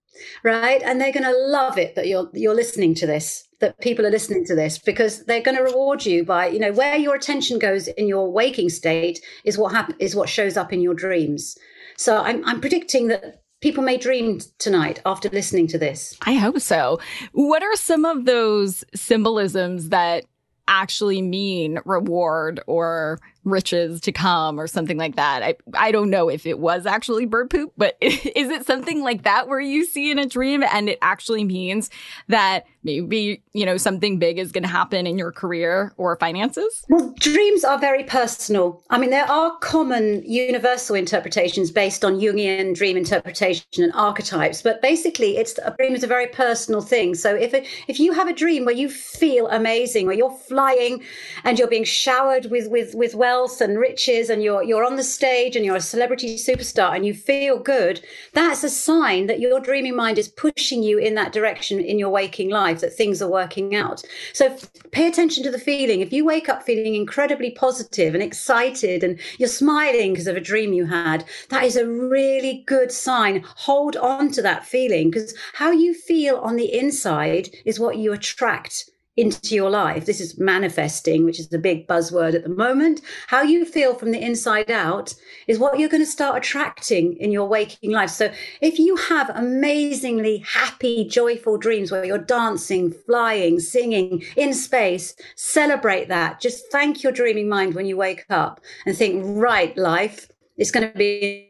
right? 0.43 0.81
And 0.83 0.99
they're 0.99 1.13
going 1.13 1.23
to 1.23 1.37
love 1.37 1.77
it 1.77 1.95
that 1.95 2.07
you're 2.07 2.29
you're 2.33 2.55
listening 2.55 2.95
to 2.95 3.07
this 3.07 3.45
that 3.59 3.79
people 3.81 4.05
are 4.05 4.11
listening 4.11 4.45
to 4.45 4.55
this 4.55 4.77
because 4.79 5.25
they're 5.25 5.41
going 5.41 5.57
to 5.57 5.63
reward 5.63 6.05
you 6.05 6.23
by 6.23 6.47
you 6.47 6.59
know 6.59 6.71
where 6.71 6.95
your 6.95 7.15
attention 7.15 7.59
goes 7.59 7.87
in 7.87 8.07
your 8.07 8.31
waking 8.31 8.69
state 8.69 9.19
is 9.43 9.57
what 9.57 9.73
hap- 9.73 9.93
is 9.99 10.15
what 10.15 10.29
shows 10.29 10.55
up 10.55 10.71
in 10.71 10.79
your 10.79 10.93
dreams 10.93 11.57
so 11.99 12.21
I'm, 12.21 12.45
I'm 12.45 12.61
predicting 12.61 13.09
that 13.09 13.41
people 13.59 13.83
may 13.83 13.97
dream 13.97 14.39
tonight 14.57 15.01
after 15.05 15.27
listening 15.29 15.67
to 15.67 15.77
this. 15.77 16.17
I 16.21 16.35
hope 16.35 16.61
so. 16.61 16.99
What 17.33 17.61
are 17.61 17.75
some 17.75 18.05
of 18.05 18.23
those 18.23 18.85
symbolisms 18.95 19.89
that 19.89 20.23
actually 20.69 21.21
mean 21.21 21.79
reward 21.83 22.61
or 22.67 23.19
riches 23.43 24.01
to 24.01 24.11
come 24.11 24.59
or 24.59 24.67
something 24.67 24.97
like 24.97 25.15
that. 25.15 25.43
I, 25.43 25.55
I 25.73 25.91
don't 25.91 26.09
know 26.09 26.29
if 26.29 26.45
it 26.45 26.59
was 26.59 26.85
actually 26.85 27.25
bird 27.25 27.49
poop, 27.49 27.73
but 27.77 27.97
is 28.01 28.49
it 28.49 28.65
something 28.65 29.01
like 29.01 29.23
that 29.23 29.47
where 29.47 29.59
you 29.59 29.85
see 29.85 30.11
in 30.11 30.19
a 30.19 30.25
dream 30.25 30.63
and 30.63 30.89
it 30.89 30.99
actually 31.01 31.43
means 31.43 31.89
that 32.27 32.65
maybe, 32.83 33.41
you 33.53 33.65
know, 33.65 33.77
something 33.77 34.19
big 34.19 34.39
is 34.39 34.51
going 34.51 34.63
to 34.63 34.69
happen 34.69 35.05
in 35.05 35.17
your 35.17 35.31
career 35.31 35.93
or 35.97 36.15
finances? 36.17 36.85
Well, 36.89 37.13
dreams 37.19 37.63
are 37.63 37.77
very 37.77 38.03
personal. 38.03 38.83
I 38.89 38.97
mean, 38.97 39.09
there 39.09 39.29
are 39.29 39.57
common 39.57 40.23
universal 40.25 40.95
interpretations 40.95 41.71
based 41.71 42.05
on 42.05 42.19
Jungian 42.19 42.75
dream 42.75 42.97
interpretation 42.97 43.65
and 43.77 43.91
archetypes, 43.93 44.61
but 44.61 44.81
basically 44.81 45.37
it's 45.37 45.57
a 45.63 45.75
dream 45.77 45.93
is 45.93 46.03
a 46.03 46.07
very 46.07 46.27
personal 46.27 46.81
thing. 46.81 47.15
So 47.15 47.35
if 47.35 47.53
it, 47.53 47.67
if 47.87 47.99
you 47.99 48.13
have 48.13 48.27
a 48.27 48.33
dream 48.33 48.65
where 48.65 48.75
you 48.75 48.89
feel 48.89 49.47
amazing, 49.47 50.07
where 50.07 50.15
you're 50.15 50.31
flying 50.31 51.03
and 51.43 51.59
you're 51.59 51.67
being 51.67 51.83
showered 51.83 52.45
with 52.45 52.69
with 52.69 52.95
with 52.95 53.15
wealth 53.29 53.61
and 53.61 53.77
riches 53.77 54.27
and 54.31 54.41
you're 54.41 54.63
you're 54.63 54.83
on 54.83 54.95
the 54.95 55.03
stage 55.03 55.55
and 55.55 55.63
you're 55.63 55.83
a 55.83 55.91
celebrity 55.93 56.35
superstar 56.35 56.95
and 56.95 57.05
you 57.05 57.13
feel 57.13 57.59
good, 57.59 58.01
that's 58.33 58.63
a 58.63 58.69
sign 58.69 59.27
that 59.27 59.39
your 59.39 59.59
dreaming 59.59 59.95
mind 59.95 60.17
is 60.17 60.29
pushing 60.45 60.81
you 60.81 60.97
in 60.97 61.13
that 61.13 61.31
direction 61.31 61.79
in 61.79 61.99
your 61.99 62.09
waking 62.09 62.49
life, 62.49 62.79
that 62.79 62.91
things 62.91 63.21
are 63.21 63.29
working 63.41 63.75
out. 63.75 64.01
So 64.33 64.57
pay 64.91 65.07
attention 65.07 65.43
to 65.43 65.51
the 65.51 65.65
feeling. 65.69 66.01
If 66.01 66.11
you 66.11 66.25
wake 66.25 66.49
up 66.49 66.63
feeling 66.63 66.95
incredibly 66.95 67.51
positive 67.51 68.15
and 68.15 68.23
excited 68.23 69.03
and 69.03 69.19
you're 69.37 69.57
smiling 69.63 70.13
because 70.13 70.31
of 70.31 70.35
a 70.35 70.49
dream 70.51 70.73
you 70.73 70.87
had, 70.87 71.23
that 71.49 71.63
is 71.63 71.75
a 71.75 71.87
really 71.87 72.63
good 72.65 72.91
sign. 72.91 73.43
Hold 73.67 73.95
on 73.97 74.31
to 74.31 74.41
that 74.41 74.65
feeling 74.65 75.11
because 75.11 75.35
how 75.53 75.69
you 75.69 75.93
feel 75.93 76.37
on 76.37 76.55
the 76.55 76.73
inside 76.73 77.49
is 77.63 77.79
what 77.79 77.97
you 77.97 78.11
attract 78.11 78.89
into 79.17 79.53
your 79.53 79.69
life. 79.69 80.05
This 80.05 80.21
is 80.21 80.39
manifesting, 80.39 81.25
which 81.25 81.39
is 81.39 81.49
the 81.49 81.59
big 81.59 81.87
buzzword 81.87 82.35
at 82.35 82.43
the 82.43 82.49
moment. 82.49 83.01
How 83.27 83.41
you 83.41 83.65
feel 83.65 83.93
from 83.93 84.11
the 84.11 84.21
inside 84.21 84.71
out 84.71 85.13
is 85.47 85.59
what 85.59 85.77
you're 85.77 85.89
going 85.89 86.03
to 86.03 86.09
start 86.09 86.37
attracting 86.37 87.17
in 87.17 87.31
your 87.31 87.47
waking 87.47 87.91
life. 87.91 88.11
So 88.11 88.31
if 88.61 88.79
you 88.79 88.95
have 88.95 89.29
amazingly 89.31 90.37
happy, 90.37 91.05
joyful 91.05 91.57
dreams 91.57 91.91
where 91.91 92.05
you're 92.05 92.17
dancing, 92.17 92.91
flying, 92.91 93.59
singing 93.59 94.23
in 94.37 94.53
space, 94.53 95.15
celebrate 95.35 96.07
that. 96.07 96.39
Just 96.39 96.71
thank 96.71 97.03
your 97.03 97.11
dreaming 97.11 97.49
mind 97.49 97.75
when 97.75 97.85
you 97.85 97.97
wake 97.97 98.25
up 98.29 98.61
and 98.85 98.95
think, 98.95 99.21
right, 99.25 99.75
life, 99.77 100.29
it's 100.55 100.71
going 100.71 100.89
to 100.89 100.97
be 100.97 101.49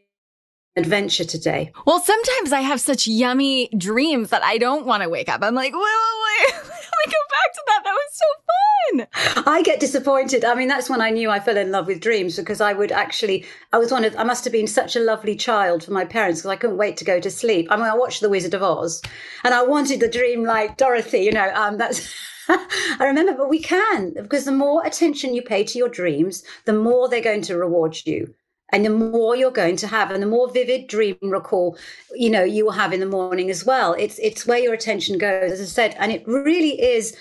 adventure 0.75 1.25
today. 1.25 1.71
Well, 1.85 1.99
sometimes 1.99 2.51
I 2.51 2.61
have 2.61 2.81
such 2.81 3.05
yummy 3.05 3.69
dreams 3.77 4.29
that 4.29 4.43
I 4.43 4.57
don't 4.57 4.85
want 4.85 5.03
to 5.03 5.09
wake 5.09 5.29
up. 5.29 5.43
I'm 5.43 5.53
like, 5.55 5.73
wait, 5.73 5.81
wait, 5.81 6.53
wait. 6.53 6.78
Go 7.05 7.11
back 7.11 7.53
to 7.53 7.61
that. 7.67 7.81
That 7.83 7.93
was 7.93 8.11
so 8.11 8.25
fun. 8.49 9.45
I 9.47 9.61
get 9.61 9.79
disappointed. 9.79 10.43
I 10.43 10.55
mean, 10.55 10.67
that's 10.67 10.89
when 10.89 11.01
I 11.01 11.09
knew 11.09 11.29
I 11.29 11.39
fell 11.39 11.57
in 11.57 11.71
love 11.71 11.87
with 11.87 12.01
dreams 12.01 12.35
because 12.35 12.61
I 12.61 12.73
would 12.73 12.91
actually, 12.91 13.45
I 13.71 13.77
was 13.77 13.91
one 13.91 14.03
of, 14.03 14.15
I 14.17 14.23
must 14.23 14.43
have 14.43 14.53
been 14.53 14.67
such 14.67 14.95
a 14.95 14.99
lovely 14.99 15.35
child 15.35 15.83
for 15.83 15.91
my 15.91 16.05
parents 16.05 16.41
because 16.41 16.51
I 16.51 16.55
couldn't 16.55 16.77
wait 16.77 16.97
to 16.97 17.05
go 17.05 17.19
to 17.19 17.31
sleep. 17.31 17.67
I 17.69 17.75
mean, 17.75 17.85
I 17.85 17.95
watched 17.95 18.21
The 18.21 18.29
Wizard 18.29 18.53
of 18.53 18.63
Oz 18.63 19.01
and 19.43 19.53
I 19.53 19.63
wanted 19.63 19.99
the 19.99 20.09
dream 20.09 20.43
like 20.43 20.77
Dorothy, 20.77 21.19
you 21.19 21.31
know, 21.31 21.51
um, 21.53 21.77
that's. 21.77 22.13
I 22.51 23.05
remember, 23.05 23.33
but 23.33 23.47
we 23.47 23.59
can 23.59 24.11
because 24.13 24.45
the 24.45 24.51
more 24.51 24.83
attention 24.83 25.35
you 25.35 25.43
pay 25.43 25.63
to 25.65 25.77
your 25.77 25.87
dreams, 25.87 26.43
the 26.65 26.73
more 26.73 27.07
they're 27.07 27.21
going 27.21 27.43
to 27.43 27.55
reward 27.55 27.95
you 28.05 28.33
and 28.71 28.85
the 28.85 28.89
more 28.89 29.35
you're 29.35 29.51
going 29.51 29.75
to 29.77 29.87
have 29.87 30.11
and 30.11 30.21
the 30.21 30.27
more 30.27 30.49
vivid 30.51 30.87
dream 30.87 31.17
recall 31.21 31.77
you 32.15 32.29
know 32.29 32.43
you 32.43 32.65
will 32.65 32.71
have 32.71 32.93
in 32.93 32.99
the 32.99 33.05
morning 33.05 33.49
as 33.49 33.65
well. 33.65 33.93
It's 33.93 34.19
it's 34.19 34.45
where 34.45 34.59
your 34.59 34.73
attention 34.73 35.17
goes 35.17 35.51
as 35.51 35.61
i 35.61 35.65
said 35.65 35.95
and 35.99 36.11
it 36.11 36.27
really 36.27 36.81
is 36.81 37.15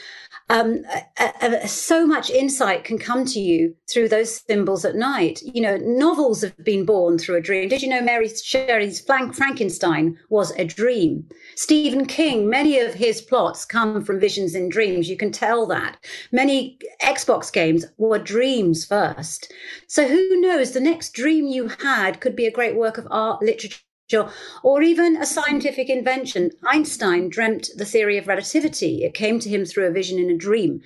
um, 0.49 0.83
a, 1.19 1.33
a, 1.43 1.69
so 1.69 2.07
much 2.07 2.31
insight 2.31 2.85
can 2.85 2.99
come 2.99 3.25
to 3.27 3.41
you 3.41 3.75
through 3.91 4.09
those 4.09 4.41
symbols 4.41 4.85
at 4.85 4.95
night. 4.95 5.43
You 5.43 5.61
know, 5.61 5.77
novels 5.77 6.43
have 6.43 6.65
been 6.65 6.85
born 6.85 7.19
through 7.19 7.37
a 7.37 7.41
dream. 7.41 7.69
Did 7.69 7.83
you 7.83 7.89
know 7.89 8.01
Mary 8.01 8.29
Shelley's 8.29 9.01
Frankenstein 9.01 10.19
was 10.31 10.51
a 10.53 10.65
dream? 10.65 11.29
Stephen 11.55 12.07
King, 12.07 12.49
many 12.49 12.79
of 12.79 12.95
his 12.95 13.21
plots 13.21 13.65
come 13.65 14.05
from 14.05 14.21
visions 14.21 14.55
in 14.55 14.69
dreams. 14.69 15.09
You 15.09 15.17
can 15.17 15.33
tell 15.33 15.67
that. 15.67 15.99
Many 16.33 16.79
Xbox 17.03 17.53
games 17.53 17.85
were 17.99 18.19
dreams 18.19 18.85
first. 18.85 19.53
So 19.87 20.09
who 20.09 20.41
knows? 20.41 20.73
The 20.73 20.81
next 20.81 21.13
dream 21.13 21.47
you 21.47 21.69
had 21.81 22.21
could 22.21 22.37
be 22.37 22.47
a 22.47 22.53
great 22.53 22.77
work 22.77 22.97
of 22.97 23.07
art, 23.11 23.43
literature 23.43 23.81
or 24.63 24.83
even 24.83 25.17
a 25.17 25.27
scientific 25.27 25.89
invention. 25.89 26.51
Einstein 26.67 27.29
dreamt 27.29 27.71
the 27.77 27.85
theory 27.85 28.17
of 28.17 28.27
relativity. 28.27 29.05
It 29.05 29.15
came 29.15 29.39
to 29.41 29.49
him 29.49 29.65
through 29.65 29.87
a 29.87 29.91
vision 29.91 30.19
in 30.19 30.31
a 30.31 30.37
dream. 30.37 30.81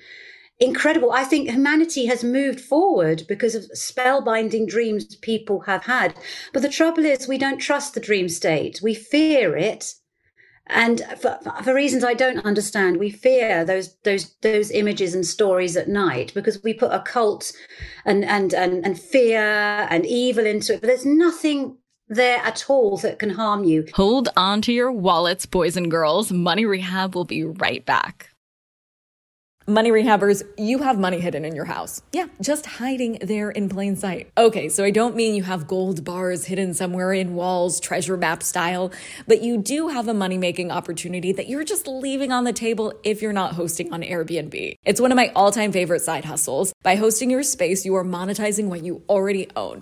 Incredible. 0.59 1.11
I 1.11 1.23
think 1.23 1.49
humanity 1.49 2.05
has 2.05 2.23
moved 2.23 2.61
forward 2.61 3.23
because 3.27 3.55
of 3.55 3.71
spellbinding 3.71 4.67
dreams 4.67 5.15
people 5.17 5.61
have 5.61 5.83
had. 5.85 6.15
But 6.53 6.61
the 6.61 6.69
trouble 6.69 7.05
is, 7.05 7.27
we 7.27 7.37
don't 7.37 7.57
trust 7.57 7.93
the 7.93 7.99
dream 7.99 8.29
state. 8.29 8.79
We 8.81 8.93
fear 8.93 9.57
it. 9.57 9.95
And 10.67 11.01
for, 11.19 11.39
for 11.63 11.73
reasons 11.73 12.05
I 12.05 12.13
don't 12.13 12.45
understand, 12.45 12.97
we 12.97 13.09
fear 13.09 13.65
those 13.65 13.95
those 14.03 14.35
those 14.41 14.71
images 14.71 15.13
and 15.13 15.25
stories 15.25 15.75
at 15.75 15.89
night 15.89 16.31
because 16.33 16.63
we 16.63 16.73
put 16.73 16.93
occult 16.93 17.51
and 18.05 18.23
and 18.23 18.53
and, 18.53 18.85
and 18.85 18.97
fear 18.97 19.41
and 19.89 20.05
evil 20.05 20.45
into 20.45 20.75
it. 20.75 20.81
But 20.81 20.87
there's 20.87 21.05
nothing 21.05 21.77
there 22.13 22.37
at 22.39 22.69
all 22.69 22.97
that 22.97 23.19
can 23.19 23.31
harm 23.31 23.63
you. 23.63 23.87
Hold 23.93 24.29
on 24.35 24.61
to 24.63 24.73
your 24.73 24.91
wallets, 24.91 25.45
boys 25.45 25.77
and 25.77 25.89
girls. 25.89 26.31
Money 26.31 26.65
Rehab 26.65 27.15
will 27.15 27.25
be 27.25 27.43
right 27.43 27.85
back. 27.85 28.29
Money 29.65 29.91
rehabbers, 29.91 30.43
you 30.57 30.79
have 30.79 30.99
money 30.99 31.21
hidden 31.21 31.45
in 31.45 31.55
your 31.55 31.63
house. 31.63 32.01
Yeah, 32.11 32.27
just 32.41 32.65
hiding 32.65 33.17
there 33.21 33.49
in 33.49 33.69
plain 33.69 33.95
sight. 33.95 34.29
Okay, 34.37 34.67
so 34.67 34.83
I 34.83 34.91
don't 34.91 35.15
mean 35.15 35.35
you 35.35 35.43
have 35.43 35.67
gold 35.67 36.03
bars 36.03 36.43
hidden 36.43 36.73
somewhere 36.73 37.13
in 37.13 37.33
walls, 37.33 37.79
treasure 37.79 38.17
map 38.17 38.43
style, 38.43 38.91
but 39.25 39.41
you 39.41 39.57
do 39.57 39.87
have 39.87 40.09
a 40.09 40.13
money 40.13 40.37
making 40.37 40.69
opportunity 40.69 41.31
that 41.31 41.47
you're 41.47 41.63
just 41.63 41.87
leaving 41.87 42.29
on 42.29 42.43
the 42.43 42.51
table 42.51 42.93
if 43.05 43.21
you're 43.21 43.31
not 43.31 43.53
hosting 43.53 43.93
on 43.93 44.01
Airbnb. 44.01 44.75
It's 44.83 44.99
one 44.99 45.13
of 45.13 45.15
my 45.15 45.31
all 45.33 45.49
time 45.49 45.71
favorite 45.71 46.01
side 46.01 46.25
hustles. 46.25 46.73
By 46.83 46.97
hosting 46.97 47.29
your 47.29 47.43
space, 47.43 47.85
you 47.85 47.95
are 47.95 48.03
monetizing 48.03 48.67
what 48.67 48.83
you 48.83 49.01
already 49.07 49.47
own. 49.55 49.81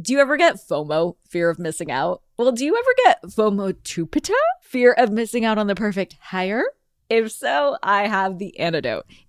Do 0.00 0.12
you 0.12 0.18
ever 0.18 0.36
get 0.36 0.56
FOMO, 0.56 1.14
fear 1.28 1.48
of 1.48 1.60
missing 1.60 1.88
out? 1.88 2.22
Well, 2.36 2.50
do 2.50 2.64
you 2.64 2.76
ever 2.76 2.94
get 3.04 3.22
FOMO-tupita, 3.22 4.34
fear 4.60 4.92
of 4.92 5.12
missing 5.12 5.44
out 5.44 5.56
on 5.56 5.68
the 5.68 5.76
perfect 5.76 6.16
hire? 6.20 6.64
If 7.08 7.30
so, 7.30 7.76
I 7.80 8.08
have 8.08 8.38
the 8.38 8.58
antidote. 8.58 9.06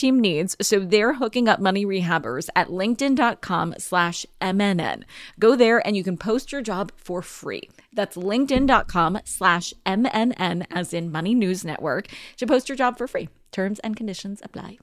team 0.00 0.18
needs, 0.20 0.56
so 0.60 0.80
they're 0.80 1.14
hooking 1.14 1.48
up 1.48 1.60
money 1.60 1.84
rehabbers 1.84 2.48
at 2.56 2.68
linkedin.com 2.68 3.74
slash 3.78 4.26
MNN. 4.40 5.04
Go 5.38 5.54
there 5.54 5.86
and 5.86 5.96
you 5.96 6.02
can 6.02 6.16
post 6.16 6.50
your 6.50 6.62
job 6.62 6.90
for 6.96 7.22
free. 7.22 7.68
That's 7.92 8.16
linkedin.com 8.16 9.20
slash 9.24 9.74
MNN 9.86 10.66
as 10.70 10.94
in 10.94 11.12
Money 11.12 11.34
News 11.34 11.64
Network 11.64 12.08
to 12.38 12.46
post 12.46 12.68
your 12.68 12.76
job 12.76 12.98
for 12.98 13.06
free. 13.06 13.28
Terms 13.52 13.78
and 13.80 13.96
conditions 13.96 14.40
apply. 14.42 14.78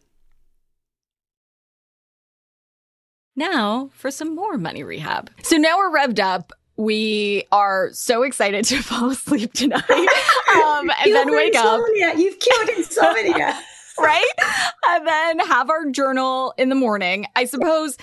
Now 3.35 3.89
for 3.93 4.11
some 4.11 4.35
more 4.35 4.57
money 4.57 4.83
rehab. 4.83 5.31
So 5.43 5.57
now 5.57 5.77
we're 5.77 5.91
revved 5.91 6.19
up 6.19 6.53
we 6.77 7.43
are 7.51 7.89
so 7.91 8.21
excited 8.21 8.63
to 8.65 8.81
fall 8.83 9.09
asleep 9.09 9.51
tonight 9.53 9.83
um, 9.89 10.89
and 11.03 11.13
then 11.13 11.31
wake 11.31 11.55
insomnia. 11.55 12.09
up. 12.09 12.17
You've 12.17 12.39
cured 12.39 12.69
insomnia. 12.69 13.59
right? 13.99 14.31
And 14.89 15.07
then 15.07 15.39
have 15.39 15.69
our 15.69 15.89
journal 15.89 16.53
in 16.57 16.69
the 16.69 16.75
morning. 16.75 17.25
I 17.35 17.45
suppose 17.45 17.97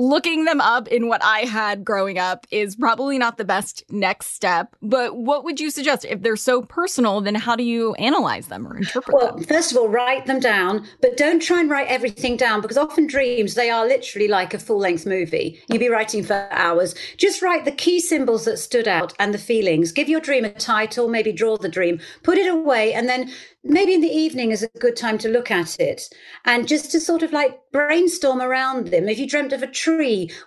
looking 0.00 0.46
them 0.46 0.62
up 0.62 0.88
in 0.88 1.08
what 1.08 1.22
I 1.22 1.40
had 1.40 1.84
growing 1.84 2.18
up 2.18 2.46
is 2.50 2.74
probably 2.74 3.18
not 3.18 3.36
the 3.36 3.44
best 3.44 3.84
next 3.90 4.28
step. 4.28 4.74
But 4.80 5.14
what 5.14 5.44
would 5.44 5.60
you 5.60 5.70
suggest? 5.70 6.06
If 6.06 6.22
they're 6.22 6.36
so 6.36 6.62
personal, 6.62 7.20
then 7.20 7.34
how 7.34 7.54
do 7.54 7.62
you 7.62 7.92
analyze 7.94 8.46
them 8.46 8.66
or 8.66 8.78
interpret 8.78 9.14
well, 9.14 9.36
them? 9.36 9.44
First 9.44 9.72
of 9.72 9.76
all, 9.76 9.88
write 9.88 10.24
them 10.24 10.40
down, 10.40 10.86
but 11.02 11.18
don't 11.18 11.42
try 11.42 11.60
and 11.60 11.68
write 11.68 11.88
everything 11.88 12.38
down 12.38 12.62
because 12.62 12.78
often 12.78 13.06
dreams, 13.06 13.54
they 13.54 13.68
are 13.68 13.86
literally 13.86 14.26
like 14.26 14.54
a 14.54 14.58
full 14.58 14.78
length 14.78 15.04
movie. 15.04 15.60
You'd 15.68 15.80
be 15.80 15.90
writing 15.90 16.24
for 16.24 16.48
hours. 16.50 16.94
Just 17.18 17.42
write 17.42 17.66
the 17.66 17.70
key 17.70 18.00
symbols 18.00 18.46
that 18.46 18.58
stood 18.58 18.88
out 18.88 19.12
and 19.18 19.34
the 19.34 19.38
feelings. 19.38 19.92
Give 19.92 20.08
your 20.08 20.20
dream 20.20 20.46
a 20.46 20.50
title, 20.50 21.08
maybe 21.08 21.30
draw 21.30 21.58
the 21.58 21.68
dream, 21.68 22.00
put 22.22 22.38
it 22.38 22.50
away, 22.50 22.94
and 22.94 23.06
then 23.06 23.30
maybe 23.62 23.92
in 23.92 24.00
the 24.00 24.08
evening 24.08 24.50
is 24.50 24.62
a 24.62 24.68
good 24.78 24.96
time 24.96 25.18
to 25.18 25.28
look 25.28 25.50
at 25.50 25.78
it 25.78 26.04
and 26.46 26.66
just 26.66 26.90
to 26.90 26.98
sort 26.98 27.22
of 27.22 27.32
like 27.32 27.60
brainstorm 27.70 28.40
around 28.40 28.88
them. 28.88 29.06
If 29.06 29.18
you 29.18 29.28
dreamt 29.28 29.52
of 29.52 29.62
a 29.62 29.66
tree, 29.66 29.89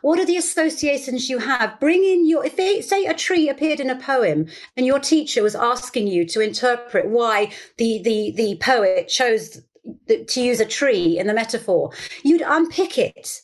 what 0.02 0.20
are 0.20 0.26
the 0.26 0.38
associations 0.38 1.30
you 1.30 1.40
have? 1.40 1.80
Bring 1.80 2.04
in 2.04 2.28
your, 2.28 2.46
if 2.46 2.56
they 2.56 2.82
say 2.82 3.06
a 3.06 3.14
tree 3.14 3.50
appeared 3.50 3.80
in 3.80 3.90
a 3.90 3.96
poem 3.96 4.48
and 4.78 4.86
your 4.86 5.00
teacher 5.00 5.44
was 5.44 5.56
asking 5.56 6.08
you 6.08 6.26
to 6.26 6.42
interpret 6.42 7.08
why 7.08 7.52
the, 7.78 8.02
the, 8.04 8.34
the 8.36 8.58
poet 8.62 9.08
chose 9.08 9.62
to 10.08 10.42
use 10.42 10.60
a 10.60 10.66
tree 10.66 11.18
in 11.18 11.28
the 11.28 11.34
metaphor, 11.34 11.92
you'd 12.24 12.44
unpick 12.46 12.98
it 12.98 13.42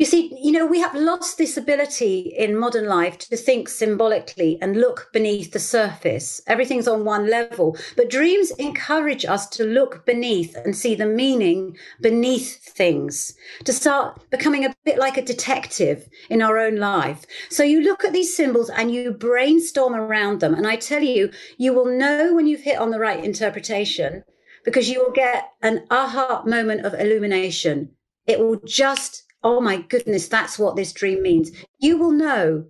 you 0.00 0.06
see, 0.06 0.34
you 0.42 0.50
know, 0.50 0.64
we 0.64 0.80
have 0.80 0.94
lost 0.94 1.36
this 1.36 1.58
ability 1.58 2.32
in 2.34 2.58
modern 2.58 2.86
life 2.86 3.18
to 3.18 3.36
think 3.36 3.68
symbolically 3.68 4.56
and 4.62 4.80
look 4.80 5.10
beneath 5.12 5.52
the 5.52 5.58
surface. 5.58 6.40
Everything's 6.46 6.88
on 6.88 7.04
one 7.04 7.28
level. 7.28 7.76
But 7.98 8.08
dreams 8.08 8.50
encourage 8.52 9.26
us 9.26 9.46
to 9.50 9.64
look 9.64 10.06
beneath 10.06 10.56
and 10.56 10.74
see 10.74 10.94
the 10.94 11.04
meaning 11.04 11.76
beneath 12.00 12.62
things, 12.62 13.34
to 13.66 13.74
start 13.74 14.30
becoming 14.30 14.64
a 14.64 14.74
bit 14.86 14.96
like 14.96 15.18
a 15.18 15.22
detective 15.22 16.08
in 16.30 16.40
our 16.40 16.56
own 16.56 16.76
life. 16.76 17.26
So 17.50 17.62
you 17.62 17.82
look 17.82 18.02
at 18.02 18.14
these 18.14 18.34
symbols 18.34 18.70
and 18.70 18.90
you 18.90 19.12
brainstorm 19.12 19.94
around 19.94 20.40
them. 20.40 20.54
And 20.54 20.66
I 20.66 20.76
tell 20.76 21.02
you, 21.02 21.30
you 21.58 21.74
will 21.74 21.84
know 21.84 22.34
when 22.34 22.46
you've 22.46 22.62
hit 22.62 22.78
on 22.78 22.88
the 22.88 22.98
right 22.98 23.22
interpretation 23.22 24.24
because 24.64 24.88
you 24.88 25.04
will 25.04 25.12
get 25.12 25.50
an 25.60 25.84
aha 25.90 26.42
moment 26.46 26.86
of 26.86 26.94
illumination. 26.94 27.90
It 28.26 28.40
will 28.40 28.60
just 28.64 29.24
oh 29.42 29.60
my 29.60 29.78
goodness, 29.82 30.28
that's 30.28 30.58
what 30.58 30.76
this 30.76 30.92
dream 30.92 31.22
means. 31.22 31.50
You 31.78 31.98
will 31.98 32.12
know. 32.12 32.66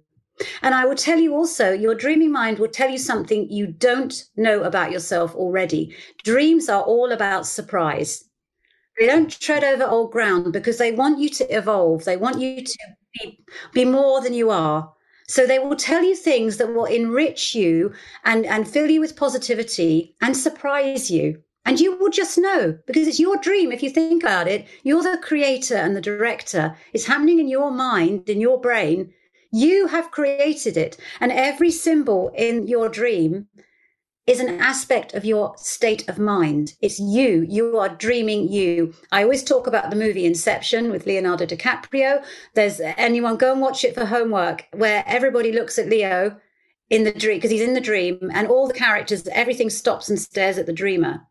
And 0.62 0.74
I 0.74 0.86
will 0.86 0.94
tell 0.94 1.18
you 1.18 1.34
also, 1.34 1.72
your 1.72 1.94
dreaming 1.94 2.32
mind 2.32 2.58
will 2.58 2.68
tell 2.68 2.88
you 2.88 2.98
something 2.98 3.50
you 3.50 3.66
don't 3.66 4.24
know 4.36 4.62
about 4.62 4.90
yourself 4.90 5.34
already. 5.34 5.94
Dreams 6.24 6.68
are 6.68 6.82
all 6.82 7.12
about 7.12 7.46
surprise. 7.46 8.24
They 8.98 9.06
don't 9.06 9.30
tread 9.40 9.64
over 9.64 9.84
old 9.84 10.12
ground 10.12 10.52
because 10.52 10.78
they 10.78 10.92
want 10.92 11.18
you 11.18 11.28
to 11.30 11.56
evolve. 11.56 12.04
They 12.04 12.16
want 12.16 12.40
you 12.40 12.64
to 12.64 12.78
be, 13.14 13.44
be 13.72 13.84
more 13.84 14.20
than 14.20 14.34
you 14.34 14.50
are. 14.50 14.92
So 15.26 15.46
they 15.46 15.58
will 15.58 15.76
tell 15.76 16.02
you 16.02 16.16
things 16.16 16.56
that 16.56 16.74
will 16.74 16.86
enrich 16.86 17.54
you 17.54 17.92
and, 18.24 18.44
and 18.46 18.66
fill 18.68 18.90
you 18.90 19.00
with 19.00 19.16
positivity 19.16 20.16
and 20.20 20.36
surprise 20.36 21.10
you. 21.10 21.42
And 21.64 21.78
you 21.78 21.96
will 21.96 22.10
just 22.10 22.38
know 22.38 22.78
because 22.86 23.06
it's 23.06 23.20
your 23.20 23.36
dream. 23.36 23.70
If 23.70 23.82
you 23.82 23.90
think 23.90 24.22
about 24.22 24.48
it, 24.48 24.66
you're 24.82 25.02
the 25.02 25.18
creator 25.18 25.76
and 25.76 25.94
the 25.94 26.00
director. 26.00 26.76
It's 26.92 27.06
happening 27.06 27.38
in 27.38 27.48
your 27.48 27.70
mind, 27.70 28.28
in 28.28 28.40
your 28.40 28.60
brain. 28.60 29.12
You 29.52 29.88
have 29.88 30.10
created 30.10 30.76
it. 30.76 30.96
And 31.20 31.30
every 31.30 31.70
symbol 31.70 32.32
in 32.34 32.66
your 32.66 32.88
dream 32.88 33.48
is 34.26 34.40
an 34.40 34.60
aspect 34.60 35.12
of 35.12 35.24
your 35.24 35.54
state 35.56 36.08
of 36.08 36.18
mind. 36.18 36.74
It's 36.80 37.00
you. 37.00 37.44
You 37.48 37.78
are 37.78 37.88
dreaming 37.88 38.50
you. 38.50 38.94
I 39.10 39.22
always 39.22 39.42
talk 39.42 39.66
about 39.66 39.90
the 39.90 39.96
movie 39.96 40.24
Inception 40.24 40.90
with 40.90 41.06
Leonardo 41.06 41.46
DiCaprio. 41.46 42.24
There's 42.54 42.80
anyone 42.80 43.36
go 43.36 43.52
and 43.52 43.60
watch 43.60 43.84
it 43.84 43.94
for 43.94 44.06
homework 44.06 44.66
where 44.72 45.02
everybody 45.06 45.52
looks 45.52 45.78
at 45.78 45.88
Leo 45.88 46.38
in 46.90 47.04
the 47.04 47.12
dream 47.12 47.38
because 47.38 47.50
he's 47.50 47.60
in 47.60 47.74
the 47.74 47.80
dream 47.80 48.30
and 48.32 48.46
all 48.48 48.68
the 48.68 48.74
characters, 48.74 49.26
everything 49.28 49.70
stops 49.70 50.08
and 50.08 50.18
stares 50.18 50.58
at 50.58 50.66
the 50.66 50.72
dreamer. 50.72 51.26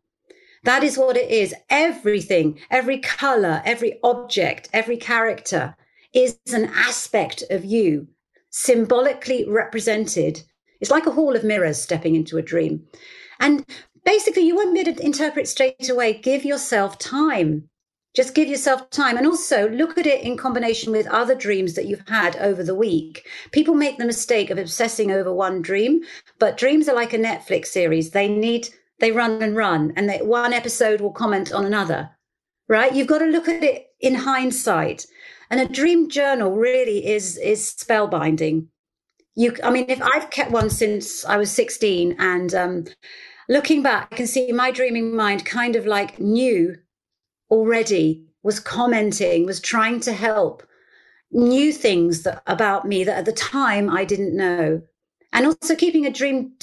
That 0.63 0.84
is 0.84 0.98
what 0.98 1.17
it 1.17 1.30
is. 1.30 1.54
Everything, 1.69 2.60
every 2.69 3.00
color, 3.00 3.62
every 3.65 4.00
object, 4.04 4.69
every 4.74 4.98
character 4.98 5.76
is 6.13 6.38
an 6.54 6.65
aspect 6.74 7.43
of 7.50 7.63
you, 7.63 8.08
symbolically 8.50 9.45
represented. 9.48 10.41
It's 10.82 10.91
like 10.91 11.06
a 11.06 11.12
hall 11.12 11.36
of 11.36 11.43
mirrors 11.43 11.82
stepping 11.82 12.15
into 12.15 12.38
a 12.38 12.41
dream. 12.41 12.88
And 13.39 13.65
basically, 14.06 14.43
you 14.43 14.56
won't 14.56 14.74
be 14.74 14.82
able 14.82 14.95
to 14.95 15.06
interpret 15.06 15.48
straight 15.48 15.89
away. 15.89 16.13
Give 16.13 16.43
yourself 16.43 16.98
time. 16.98 17.69
Just 18.15 18.34
give 18.34 18.50
yourself 18.50 18.89
time. 18.89 19.17
And 19.17 19.28
also 19.28 19.69
look 19.69 19.98
at 19.98 20.08
it 20.08 20.24
in 20.24 20.36
combination 20.36 20.91
with 20.91 21.08
other 21.08 21.36
dreams 21.36 21.76
that 21.76 21.86
you've 21.86 22.08
had 22.08 22.36
over 22.38 22.63
the 22.63 22.76
week. 22.76 23.28
People 23.52 23.76
make 23.76 23.98
the 23.98 24.06
mistake 24.06 24.50
of 24.50 24.58
obsessing 24.58 25.12
over 25.12 25.32
one 25.32 25.62
dream, 25.62 26.02
but 26.39 26.58
dreams 26.58 26.89
are 26.89 26.95
like 26.95 27.13
a 27.13 27.19
Netflix 27.19 27.67
series. 27.67 28.10
They 28.10 28.28
need 28.28 28.69
they 28.99 29.12
run 29.12 29.41
and 29.41 29.55
run, 29.55 29.93
and 29.95 30.09
they, 30.09 30.17
one 30.19 30.53
episode 30.53 31.01
will 31.01 31.12
comment 31.12 31.51
on 31.51 31.65
another, 31.65 32.12
right? 32.67 32.93
You've 32.93 33.07
got 33.07 33.19
to 33.19 33.25
look 33.25 33.47
at 33.47 33.63
it 33.63 33.88
in 33.99 34.15
hindsight. 34.15 35.05
And 35.51 35.59
a 35.59 35.67
dream 35.67 36.09
journal 36.09 36.51
really 36.51 37.07
is 37.07 37.38
is 37.38 37.75
spellbinding. 37.77 38.67
You, 39.35 39.55
I 39.63 39.71
mean, 39.71 39.85
if 39.88 40.01
I've 40.01 40.29
kept 40.29 40.51
one 40.51 40.69
since 40.69 41.25
I 41.25 41.38
was 41.38 41.49
16 41.51 42.15
and 42.19 42.53
um, 42.53 42.85
looking 43.47 43.81
back, 43.81 44.09
I 44.12 44.15
can 44.15 44.27
see 44.27 44.51
my 44.51 44.69
dreaming 44.69 45.15
mind 45.15 45.45
kind 45.45 45.75
of 45.75 45.85
like 45.85 46.19
knew 46.19 46.75
already, 47.49 48.25
was 48.43 48.59
commenting, 48.59 49.45
was 49.45 49.59
trying 49.59 50.01
to 50.01 50.13
help, 50.13 50.63
knew 51.31 51.71
things 51.71 52.23
that, 52.23 52.43
about 52.47 52.88
me 52.88 53.03
that 53.03 53.17
at 53.17 53.25
the 53.25 53.31
time 53.31 53.89
I 53.89 54.05
didn't 54.05 54.35
know. 54.35 54.81
And 55.33 55.45
also 55.45 55.75
keeping 55.75 56.05
a 56.05 56.11
dream 56.11 56.53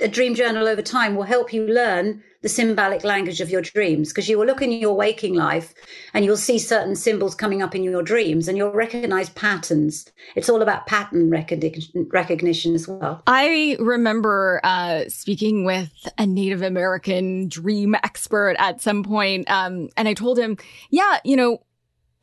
a 0.00 0.08
dream 0.08 0.34
journal 0.34 0.66
over 0.66 0.82
time 0.82 1.14
will 1.14 1.24
help 1.24 1.52
you 1.52 1.66
learn 1.66 2.22
the 2.42 2.48
symbolic 2.48 3.02
language 3.02 3.40
of 3.40 3.50
your 3.50 3.60
dreams 3.60 4.10
because 4.10 4.28
you 4.28 4.38
will 4.38 4.46
look 4.46 4.62
in 4.62 4.70
your 4.70 4.94
waking 4.94 5.34
life 5.34 5.74
and 6.14 6.24
you'll 6.24 6.36
see 6.36 6.58
certain 6.58 6.94
symbols 6.94 7.34
coming 7.34 7.62
up 7.62 7.74
in 7.74 7.82
your 7.82 8.02
dreams 8.02 8.46
and 8.46 8.56
you'll 8.56 8.70
recognize 8.70 9.28
patterns. 9.30 10.06
It's 10.36 10.48
all 10.48 10.62
about 10.62 10.86
pattern 10.86 11.30
recognition, 11.30 12.74
as 12.74 12.86
well. 12.86 13.22
I 13.26 13.76
remember 13.80 14.60
uh, 14.62 15.04
speaking 15.08 15.64
with 15.64 15.90
a 16.16 16.26
Native 16.26 16.62
American 16.62 17.48
dream 17.48 17.94
expert 17.96 18.56
at 18.58 18.80
some 18.80 19.02
point, 19.02 19.50
um, 19.50 19.88
and 19.96 20.06
I 20.06 20.14
told 20.14 20.38
him, 20.38 20.56
yeah, 20.90 21.18
you 21.24 21.36
know, 21.36 21.58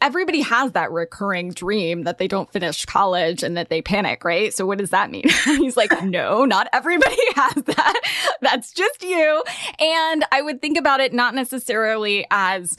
everybody 0.02 0.42
has 0.42 0.74
that 0.74 0.92
recurring 0.92 1.52
dream 1.52 2.04
that 2.04 2.18
they 2.18 2.28
don't 2.28 2.52
finish 2.52 2.86
college 2.86 3.44
and 3.44 3.58
that 3.58 3.70
they 3.70 3.82
panic, 3.82 4.24
right? 4.24 4.54
So 4.54 4.66
what 4.66 4.78
does 4.78 4.90
that 4.90 5.10
mean? 5.10 5.24
He's 5.46 5.78
like, 5.78 5.92
no, 6.04 6.46
not 6.46 6.68
everybody 6.74 7.16
has 7.36 7.56
that. 7.64 8.02
That's 8.42 8.72
just 8.74 9.04
you. 9.04 9.44
And 9.80 10.26
I 10.32 10.42
would 10.42 10.62
think 10.62 10.78
about 10.78 11.00
it 11.00 11.14
not 11.14 11.34
necessarily 11.34 12.26
as 12.30 12.76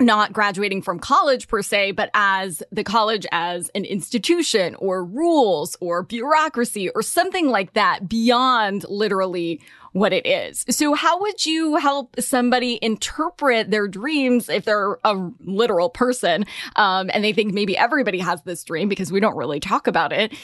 not 0.00 0.32
graduating 0.32 0.82
from 0.82 0.98
college 0.98 1.46
per 1.46 1.62
se, 1.62 1.92
but 1.92 2.10
as 2.14 2.64
the 2.72 2.82
college 2.82 3.26
as 3.30 3.70
an 3.76 3.84
institution 3.84 4.74
or 4.76 5.04
rules 5.04 5.76
or 5.80 6.02
bureaucracy 6.02 6.90
or 6.90 7.02
something 7.02 7.48
like 7.48 7.74
that 7.74 8.08
beyond 8.08 8.84
literally 8.88 9.60
what 9.94 10.12
it 10.12 10.26
is. 10.26 10.64
So 10.70 10.92
how 10.94 11.20
would 11.20 11.46
you 11.46 11.76
help 11.76 12.16
somebody 12.18 12.80
interpret 12.82 13.70
their 13.70 13.86
dreams 13.86 14.48
if 14.48 14.64
they're 14.64 14.98
a 15.04 15.30
literal 15.44 15.88
person 15.88 16.46
um, 16.74 17.10
and 17.14 17.22
they 17.22 17.32
think 17.32 17.54
maybe 17.54 17.78
everybody 17.78 18.18
has 18.18 18.42
this 18.42 18.64
dream 18.64 18.88
because 18.88 19.12
we 19.12 19.20
don't 19.20 19.36
really 19.36 19.60
talk 19.60 19.86
about 19.86 20.12
it? 20.12 20.34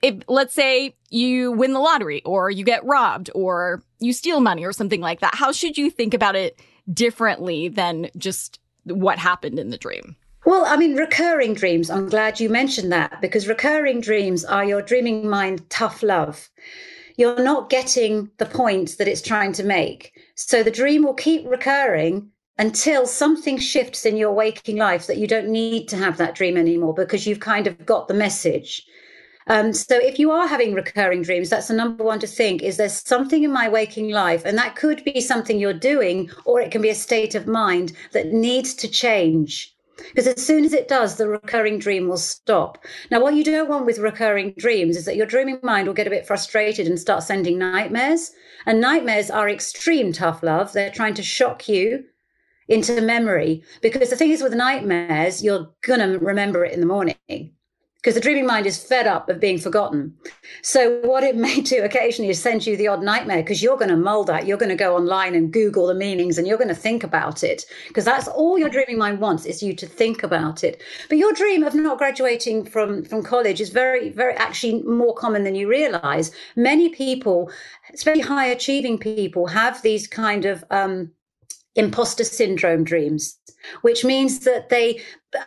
If 0.00 0.14
let's 0.28 0.54
say 0.54 0.94
you 1.08 1.50
win 1.50 1.72
the 1.72 1.80
lottery 1.80 2.22
or 2.24 2.52
you 2.52 2.64
get 2.64 2.84
robbed 2.84 3.30
or 3.34 3.82
you 3.98 4.12
steal 4.12 4.38
money 4.38 4.64
or 4.64 4.72
something 4.72 5.00
like 5.00 5.18
that, 5.20 5.34
how 5.34 5.50
should 5.50 5.76
you 5.76 5.90
think 5.90 6.14
about 6.14 6.36
it 6.36 6.60
differently 6.92 7.66
than 7.66 8.10
just 8.16 8.60
what 8.84 9.18
happened 9.18 9.58
in 9.58 9.70
the 9.70 9.76
dream? 9.76 10.14
Well, 10.46 10.64
I 10.64 10.76
mean, 10.76 10.94
recurring 10.94 11.54
dreams, 11.54 11.90
I'm 11.90 12.08
glad 12.08 12.38
you 12.38 12.48
mentioned 12.48 12.92
that 12.92 13.20
because 13.20 13.48
recurring 13.48 14.00
dreams 14.00 14.44
are 14.44 14.64
your 14.64 14.82
dreaming 14.82 15.28
mind 15.28 15.68
tough 15.68 16.00
love 16.04 16.48
you're 17.20 17.42
not 17.42 17.68
getting 17.68 18.30
the 18.38 18.46
point 18.46 18.96
that 18.96 19.06
it's 19.06 19.20
trying 19.20 19.52
to 19.52 19.62
make. 19.62 20.18
So 20.36 20.62
the 20.62 20.70
dream 20.70 21.04
will 21.04 21.14
keep 21.14 21.46
recurring 21.46 22.30
until 22.56 23.06
something 23.06 23.58
shifts 23.58 24.06
in 24.06 24.16
your 24.16 24.32
waking 24.32 24.76
life 24.76 25.06
that 25.06 25.18
you 25.18 25.26
don't 25.26 25.48
need 25.48 25.86
to 25.88 25.96
have 25.98 26.16
that 26.16 26.34
dream 26.34 26.56
anymore 26.56 26.94
because 26.94 27.26
you've 27.26 27.40
kind 27.40 27.66
of 27.66 27.84
got 27.84 28.08
the 28.08 28.14
message. 28.14 28.82
Um, 29.48 29.74
so 29.74 29.98
if 29.98 30.18
you 30.18 30.30
are 30.30 30.46
having 30.46 30.72
recurring 30.72 31.22
dreams, 31.22 31.50
that's 31.50 31.68
the 31.68 31.74
number 31.74 32.04
one 32.04 32.20
to 32.20 32.26
think 32.26 32.62
is 32.62 32.78
there's 32.78 33.06
something 33.06 33.42
in 33.42 33.52
my 33.52 33.68
waking 33.68 34.10
life, 34.10 34.44
and 34.46 34.56
that 34.56 34.76
could 34.76 35.04
be 35.04 35.20
something 35.20 35.58
you're 35.58 35.74
doing, 35.74 36.30
or 36.44 36.60
it 36.60 36.70
can 36.70 36.80
be 36.80 36.90
a 36.90 36.94
state 36.94 37.34
of 37.34 37.46
mind 37.46 37.92
that 38.12 38.32
needs 38.32 38.72
to 38.74 38.88
change. 38.88 39.74
Because 40.08 40.26
as 40.26 40.44
soon 40.44 40.64
as 40.64 40.72
it 40.72 40.88
does, 40.88 41.16
the 41.16 41.28
recurring 41.28 41.78
dream 41.78 42.08
will 42.08 42.16
stop. 42.16 42.84
Now, 43.10 43.20
what 43.20 43.34
you 43.34 43.44
don't 43.44 43.68
want 43.68 43.86
with 43.86 43.98
recurring 43.98 44.54
dreams 44.56 44.96
is 44.96 45.04
that 45.04 45.16
your 45.16 45.26
dreaming 45.26 45.60
mind 45.62 45.86
will 45.86 45.94
get 45.94 46.06
a 46.06 46.10
bit 46.10 46.26
frustrated 46.26 46.86
and 46.86 46.98
start 46.98 47.22
sending 47.22 47.58
nightmares. 47.58 48.32
And 48.66 48.80
nightmares 48.80 49.30
are 49.30 49.48
extreme 49.48 50.12
tough 50.12 50.42
love. 50.42 50.72
They're 50.72 50.90
trying 50.90 51.14
to 51.14 51.22
shock 51.22 51.68
you 51.68 52.04
into 52.68 53.00
memory. 53.00 53.62
Because 53.82 54.10
the 54.10 54.16
thing 54.16 54.30
is 54.30 54.42
with 54.42 54.54
nightmares, 54.54 55.42
you're 55.42 55.70
going 55.82 56.00
to 56.00 56.18
remember 56.18 56.64
it 56.64 56.72
in 56.72 56.80
the 56.80 56.86
morning 56.86 57.16
because 58.00 58.14
the 58.14 58.20
dreaming 58.20 58.46
mind 58.46 58.64
is 58.64 58.82
fed 58.82 59.06
up 59.06 59.28
of 59.28 59.40
being 59.40 59.58
forgotten. 59.58 60.14
So, 60.62 61.00
what 61.00 61.22
it 61.22 61.36
may 61.50 61.60
do 61.60 61.82
occasionally 61.82 62.30
is 62.30 62.40
send 62.40 62.66
you 62.66 62.76
the 62.76 62.88
odd 62.88 63.02
nightmare 63.02 63.42
because 63.42 63.62
you're 63.62 63.76
going 63.76 63.90
to 63.90 63.96
mull 63.96 64.24
that. 64.24 64.46
You're 64.46 64.56
going 64.56 64.70
to 64.70 64.76
go 64.76 64.96
online 64.96 65.34
and 65.34 65.52
Google 65.52 65.86
the 65.86 65.94
meanings 65.94 66.38
and 66.38 66.46
you're 66.46 66.58
going 66.58 66.68
to 66.68 66.74
think 66.74 67.04
about 67.04 67.44
it 67.44 67.66
because 67.88 68.04
that's 68.04 68.28
all 68.28 68.58
your 68.58 68.70
dreaming 68.70 68.98
mind 68.98 69.20
wants 69.20 69.44
is 69.44 69.62
you 69.62 69.74
to 69.74 69.86
think 69.86 70.22
about 70.22 70.64
it. 70.64 70.82
But 71.08 71.18
your 71.18 71.32
dream 71.32 71.62
of 71.62 71.74
not 71.74 71.98
graduating 71.98 72.64
from, 72.64 73.04
from 73.04 73.22
college 73.22 73.60
is 73.60 73.70
very, 73.70 74.10
very 74.10 74.34
actually 74.34 74.82
more 74.82 75.14
common 75.14 75.44
than 75.44 75.54
you 75.54 75.68
realize. 75.68 76.30
Many 76.56 76.88
people, 76.88 77.50
especially 77.92 78.22
high 78.22 78.46
achieving 78.46 78.98
people, 78.98 79.46
have 79.46 79.82
these 79.82 80.06
kind 80.06 80.46
of 80.46 80.64
um, 80.70 81.10
imposter 81.74 82.24
syndrome 82.24 82.84
dreams, 82.84 83.38
which 83.82 84.04
means 84.04 84.40
that 84.40 84.68
they, 84.68 85.00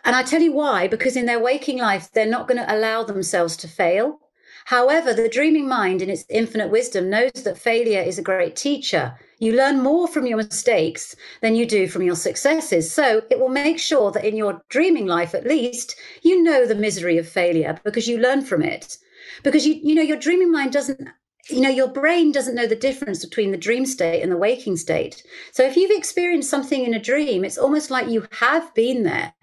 and 0.04 0.16
I 0.16 0.22
tell 0.22 0.42
you 0.42 0.52
why, 0.52 0.88
because 0.88 1.16
in 1.16 1.26
their 1.26 1.40
waking 1.40 1.78
life, 1.78 2.10
they're 2.12 2.26
not 2.26 2.48
going 2.48 2.58
to 2.58 2.74
allow 2.74 3.02
themselves 3.04 3.56
to 3.58 3.68
fail. 3.68 4.20
However, 4.66 5.12
the 5.12 5.28
dreaming 5.28 5.68
mind, 5.68 6.00
in 6.00 6.08
its 6.08 6.24
infinite 6.30 6.70
wisdom, 6.70 7.10
knows 7.10 7.32
that 7.44 7.58
failure 7.58 8.00
is 8.00 8.18
a 8.18 8.22
great 8.22 8.56
teacher. 8.56 9.14
You 9.38 9.52
learn 9.52 9.82
more 9.82 10.08
from 10.08 10.26
your 10.26 10.38
mistakes 10.38 11.14
than 11.42 11.54
you 11.54 11.66
do 11.66 11.86
from 11.86 12.00
your 12.00 12.16
successes. 12.16 12.90
So 12.90 13.20
it 13.30 13.38
will 13.38 13.50
make 13.50 13.78
sure 13.78 14.10
that 14.12 14.24
in 14.24 14.36
your 14.36 14.62
dreaming 14.70 15.06
life, 15.06 15.34
at 15.34 15.46
least, 15.46 15.96
you 16.22 16.42
know 16.42 16.64
the 16.64 16.74
misery 16.74 17.18
of 17.18 17.28
failure 17.28 17.78
because 17.84 18.08
you 18.08 18.16
learn 18.16 18.42
from 18.42 18.62
it. 18.62 18.96
Because 19.42 19.66
you, 19.66 19.74
you 19.74 19.94
know, 19.94 20.02
your 20.02 20.16
dreaming 20.16 20.50
mind 20.50 20.72
doesn't 20.72 21.08
you 21.48 21.60
know, 21.60 21.68
your 21.68 21.88
brain 21.88 22.32
doesn't 22.32 22.54
know 22.54 22.66
the 22.66 22.76
difference 22.76 23.24
between 23.24 23.50
the 23.50 23.56
dream 23.56 23.86
state 23.86 24.22
and 24.22 24.32
the 24.32 24.36
waking 24.36 24.76
state. 24.76 25.22
So 25.52 25.64
if 25.64 25.76
you've 25.76 25.90
experienced 25.90 26.50
something 26.50 26.84
in 26.84 26.94
a 26.94 27.02
dream, 27.02 27.44
it's 27.44 27.58
almost 27.58 27.90
like 27.90 28.08
you 28.08 28.26
have 28.32 28.72
been 28.74 29.02
there. 29.02 29.34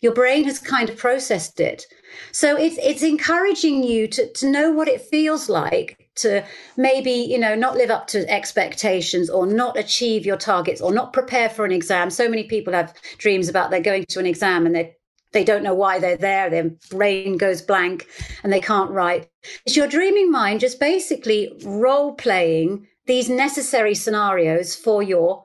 Your 0.00 0.12
brain 0.12 0.44
has 0.44 0.60
kind 0.60 0.88
of 0.88 0.96
processed 0.96 1.58
it. 1.58 1.84
So 2.30 2.56
it's 2.56 2.78
it's 2.80 3.02
encouraging 3.02 3.82
you 3.82 4.06
to, 4.08 4.32
to 4.34 4.50
know 4.50 4.70
what 4.70 4.88
it 4.88 5.00
feels 5.00 5.48
like 5.48 6.08
to 6.16 6.44
maybe, 6.76 7.10
you 7.10 7.38
know, 7.38 7.54
not 7.54 7.76
live 7.76 7.90
up 7.90 8.06
to 8.08 8.28
expectations 8.30 9.28
or 9.30 9.46
not 9.46 9.78
achieve 9.78 10.24
your 10.24 10.36
targets 10.36 10.80
or 10.80 10.92
not 10.92 11.12
prepare 11.12 11.48
for 11.48 11.64
an 11.64 11.72
exam. 11.72 12.10
So 12.10 12.28
many 12.28 12.44
people 12.44 12.72
have 12.74 12.94
dreams 13.18 13.48
about 13.48 13.70
they're 13.70 13.80
going 13.80 14.04
to 14.06 14.20
an 14.20 14.26
exam 14.26 14.66
and 14.66 14.74
they're 14.74 14.92
they 15.32 15.44
don't 15.44 15.62
know 15.62 15.74
why 15.74 15.98
they're 15.98 16.16
there. 16.16 16.48
Their 16.48 16.70
brain 16.90 17.36
goes 17.36 17.60
blank 17.62 18.06
and 18.42 18.52
they 18.52 18.60
can't 18.60 18.90
write. 18.90 19.28
It's 19.66 19.76
your 19.76 19.88
dreaming 19.88 20.30
mind 20.30 20.60
just 20.60 20.80
basically 20.80 21.52
role 21.64 22.14
playing 22.14 22.86
these 23.06 23.28
necessary 23.28 23.94
scenarios 23.94 24.74
for 24.74 25.02
your 25.02 25.44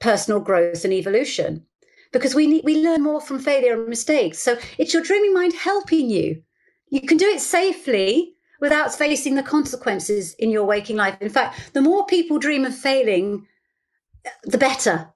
personal 0.00 0.40
growth 0.40 0.84
and 0.84 0.92
evolution. 0.92 1.64
Because 2.12 2.34
we 2.34 2.46
need, 2.46 2.64
we 2.64 2.76
learn 2.76 3.02
more 3.02 3.20
from 3.20 3.40
failure 3.40 3.74
and 3.74 3.88
mistakes. 3.88 4.38
So 4.38 4.56
it's 4.78 4.94
your 4.94 5.02
dreaming 5.02 5.34
mind 5.34 5.52
helping 5.52 6.10
you. 6.10 6.42
You 6.90 7.00
can 7.00 7.16
do 7.16 7.26
it 7.26 7.40
safely 7.40 8.34
without 8.60 8.94
facing 8.94 9.34
the 9.34 9.42
consequences 9.42 10.34
in 10.34 10.50
your 10.50 10.64
waking 10.64 10.96
life. 10.96 11.16
In 11.20 11.28
fact, 11.28 11.72
the 11.72 11.80
more 11.80 12.06
people 12.06 12.38
dream 12.38 12.64
of 12.64 12.74
failing, 12.74 13.46
the 14.44 14.58
better, 14.58 15.12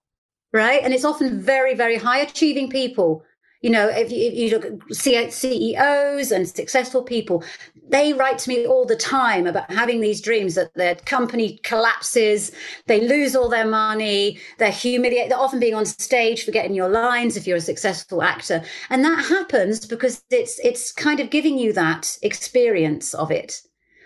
right? 0.52 0.80
And 0.82 0.92
it's 0.92 1.04
often 1.04 1.40
very, 1.40 1.74
very 1.74 1.96
high 1.96 2.18
achieving 2.18 2.68
people 2.68 3.22
you 3.60 3.70
know, 3.70 3.88
if 3.88 4.12
you, 4.12 4.28
if 4.28 4.34
you 4.34 4.50
look 4.50 4.64
at 4.64 5.32
CEOs 5.32 6.30
and 6.30 6.48
successful 6.48 7.02
people, 7.02 7.42
they 7.88 8.12
write 8.12 8.38
to 8.38 8.48
me 8.48 8.66
all 8.66 8.84
the 8.84 8.96
time 8.96 9.46
about 9.46 9.70
having 9.70 10.00
these 10.00 10.20
dreams 10.20 10.54
that 10.54 10.72
their 10.74 10.94
company 10.94 11.58
collapses, 11.64 12.52
they 12.86 13.00
lose 13.00 13.34
all 13.34 13.48
their 13.48 13.66
money, 13.66 14.38
they're 14.58 14.70
humiliated, 14.70 15.32
they're 15.32 15.38
often 15.38 15.58
being 15.58 15.74
on 15.74 15.86
stage 15.86 16.44
forgetting 16.44 16.74
your 16.74 16.88
lines 16.88 17.36
if 17.36 17.46
you're 17.46 17.56
a 17.56 17.60
successful 17.60 18.22
actor. 18.22 18.62
And 18.90 19.04
that 19.04 19.24
happens 19.24 19.86
because 19.86 20.22
it's 20.30 20.58
it's 20.60 20.92
kind 20.92 21.18
of 21.18 21.30
giving 21.30 21.58
you 21.58 21.72
that 21.72 22.16
experience 22.22 23.14
of 23.14 23.30
it 23.30 23.62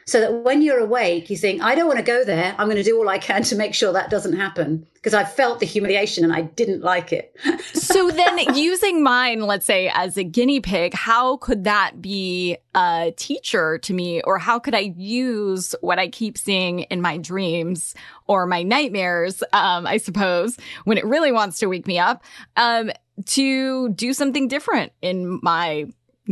so 0.07 0.21
that 0.21 0.45
when 0.45 0.63
you're 0.63 0.79
awake, 0.79 1.31
you 1.31 1.37
think, 1.37 1.63
I 1.63 1.75
don't 1.75 1.87
want 1.87 1.99
to 1.99 2.05
go 2.05 2.25
there. 2.25 2.55
I'm 2.59 2.67
going 2.67 2.77
to 2.77 2.83
do 2.83 2.99
all 2.99 3.09
I 3.09 3.19
can 3.19 3.43
to 3.45 3.57
make 3.57 3.75
sure 3.75 3.93
that 3.93 4.11
doesn't 4.11 4.35
happen 4.35 4.87
because 4.95 5.15
I 5.15 5.25
felt 5.25 5.61
the 5.61 5.67
humiliation 5.67 6.25
and 6.25 6.33
I 6.33 6.43
didn't 6.43 6.83
like 6.83 7.13
it. 7.13 7.37
so 7.73 8.11
then, 8.11 8.55
using 8.55 9.03
mine, 9.03 9.41
let's 9.41 9.67
say, 9.67 9.91
as 9.95 10.17
a 10.17 10.25
guinea 10.25 10.61
pig, 10.61 10.95
how 10.95 11.37
could 11.39 11.65
that 11.65 12.01
be 12.01 12.57
a 12.75 13.13
teacher 13.17 13.79
to 13.79 13.95
me? 13.95 14.23
Or 14.23 14.39
how 14.39 14.59
could 14.59 14.75
I 14.75 14.93
use 14.97 15.75
what 15.81 15.99
I 15.99 16.09
keep 16.09 16.39
seeing 16.39 16.81
in 16.81 17.01
my 17.01 17.19
dreams 17.19 17.95
or 18.27 18.47
my 18.47 18.63
nightmares, 18.63 19.43
um, 19.53 19.87
I 19.87 19.97
suppose, 19.99 20.57
when 20.85 20.99
it 20.99 21.05
really 21.05 21.33
wants 21.33 21.59
to 21.61 21.67
wake 21.67 21.87
me 21.87 21.99
up, 21.99 22.23
um, 22.57 22.91
to 23.27 23.91
do 23.91 24.13
something 24.13 24.49
different 24.49 24.93
in 25.03 25.39
my 25.43 25.87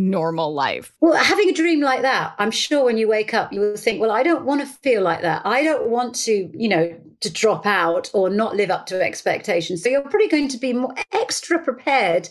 normal 0.08 0.54
life. 0.54 0.92
Well, 1.00 1.14
having 1.14 1.48
a 1.48 1.52
dream 1.52 1.80
like 1.80 2.02
that, 2.02 2.34
I'm 2.38 2.50
sure 2.50 2.84
when 2.84 2.98
you 2.98 3.08
wake 3.08 3.34
up, 3.34 3.52
you 3.52 3.60
will 3.60 3.76
think, 3.76 4.00
well, 4.00 4.10
I 4.10 4.22
don't 4.22 4.44
want 4.44 4.60
to 4.60 4.66
feel 4.66 5.02
like 5.02 5.22
that. 5.22 5.42
I 5.44 5.62
don't 5.62 5.88
want 5.88 6.14
to, 6.26 6.50
you 6.52 6.68
know, 6.68 6.98
to 7.20 7.30
drop 7.30 7.66
out 7.66 8.10
or 8.14 8.30
not 8.30 8.56
live 8.56 8.70
up 8.70 8.86
to 8.86 9.02
expectations. 9.02 9.82
So 9.82 9.90
you're 9.90 10.00
probably 10.00 10.28
going 10.28 10.48
to 10.48 10.58
be 10.58 10.72
more 10.72 10.94
extra 11.12 11.62
prepared 11.62 12.28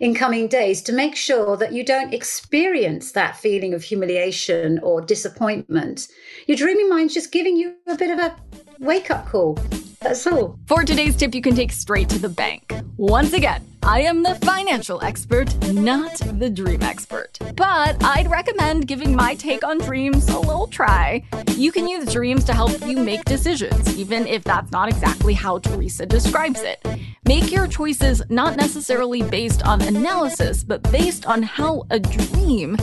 in 0.00 0.14
coming 0.14 0.48
days 0.48 0.82
to 0.82 0.92
make 0.92 1.14
sure 1.14 1.56
that 1.56 1.72
you 1.72 1.84
don't 1.84 2.12
experience 2.12 3.12
that 3.12 3.36
feeling 3.36 3.72
of 3.72 3.84
humiliation 3.84 4.80
or 4.82 5.00
disappointment. 5.00 6.08
Your 6.46 6.56
dreaming 6.56 6.88
mind's 6.88 7.14
just 7.14 7.30
giving 7.30 7.56
you 7.56 7.76
a 7.86 7.96
bit 7.96 8.10
of 8.10 8.18
a 8.18 8.36
wake 8.80 9.10
up 9.10 9.26
call. 9.26 9.58
All. 10.04 10.58
For 10.66 10.82
today's 10.82 11.16
tip, 11.16 11.32
you 11.32 11.40
can 11.40 11.54
take 11.54 11.70
straight 11.70 12.08
to 12.08 12.18
the 12.18 12.28
bank. 12.28 12.74
Once 12.96 13.32
again, 13.32 13.64
I 13.84 14.02
am 14.02 14.24
the 14.24 14.34
financial 14.36 15.00
expert, 15.02 15.48
not 15.72 16.16
the 16.38 16.50
dream 16.50 16.82
expert. 16.82 17.38
But 17.54 18.02
I'd 18.02 18.28
recommend 18.28 18.88
giving 18.88 19.14
my 19.14 19.36
take 19.36 19.64
on 19.64 19.78
dreams 19.78 20.28
a 20.28 20.40
little 20.40 20.66
try. 20.66 21.22
You 21.56 21.70
can 21.70 21.86
use 21.86 22.12
dreams 22.12 22.42
to 22.44 22.52
help 22.52 22.84
you 22.84 22.98
make 22.98 23.24
decisions, 23.24 23.96
even 23.96 24.26
if 24.26 24.42
that's 24.42 24.72
not 24.72 24.88
exactly 24.88 25.34
how 25.34 25.58
Theresa 25.58 26.04
describes 26.04 26.62
it. 26.62 26.84
Make 27.24 27.52
your 27.52 27.68
choices 27.68 28.22
not 28.28 28.56
necessarily 28.56 29.22
based 29.22 29.62
on 29.62 29.82
analysis, 29.82 30.64
but 30.64 30.82
based 30.90 31.26
on 31.26 31.44
how 31.44 31.84
a 31.90 32.00
dream 32.00 32.76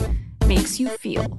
makes 0.46 0.80
you 0.80 0.88
feel. 0.88 1.38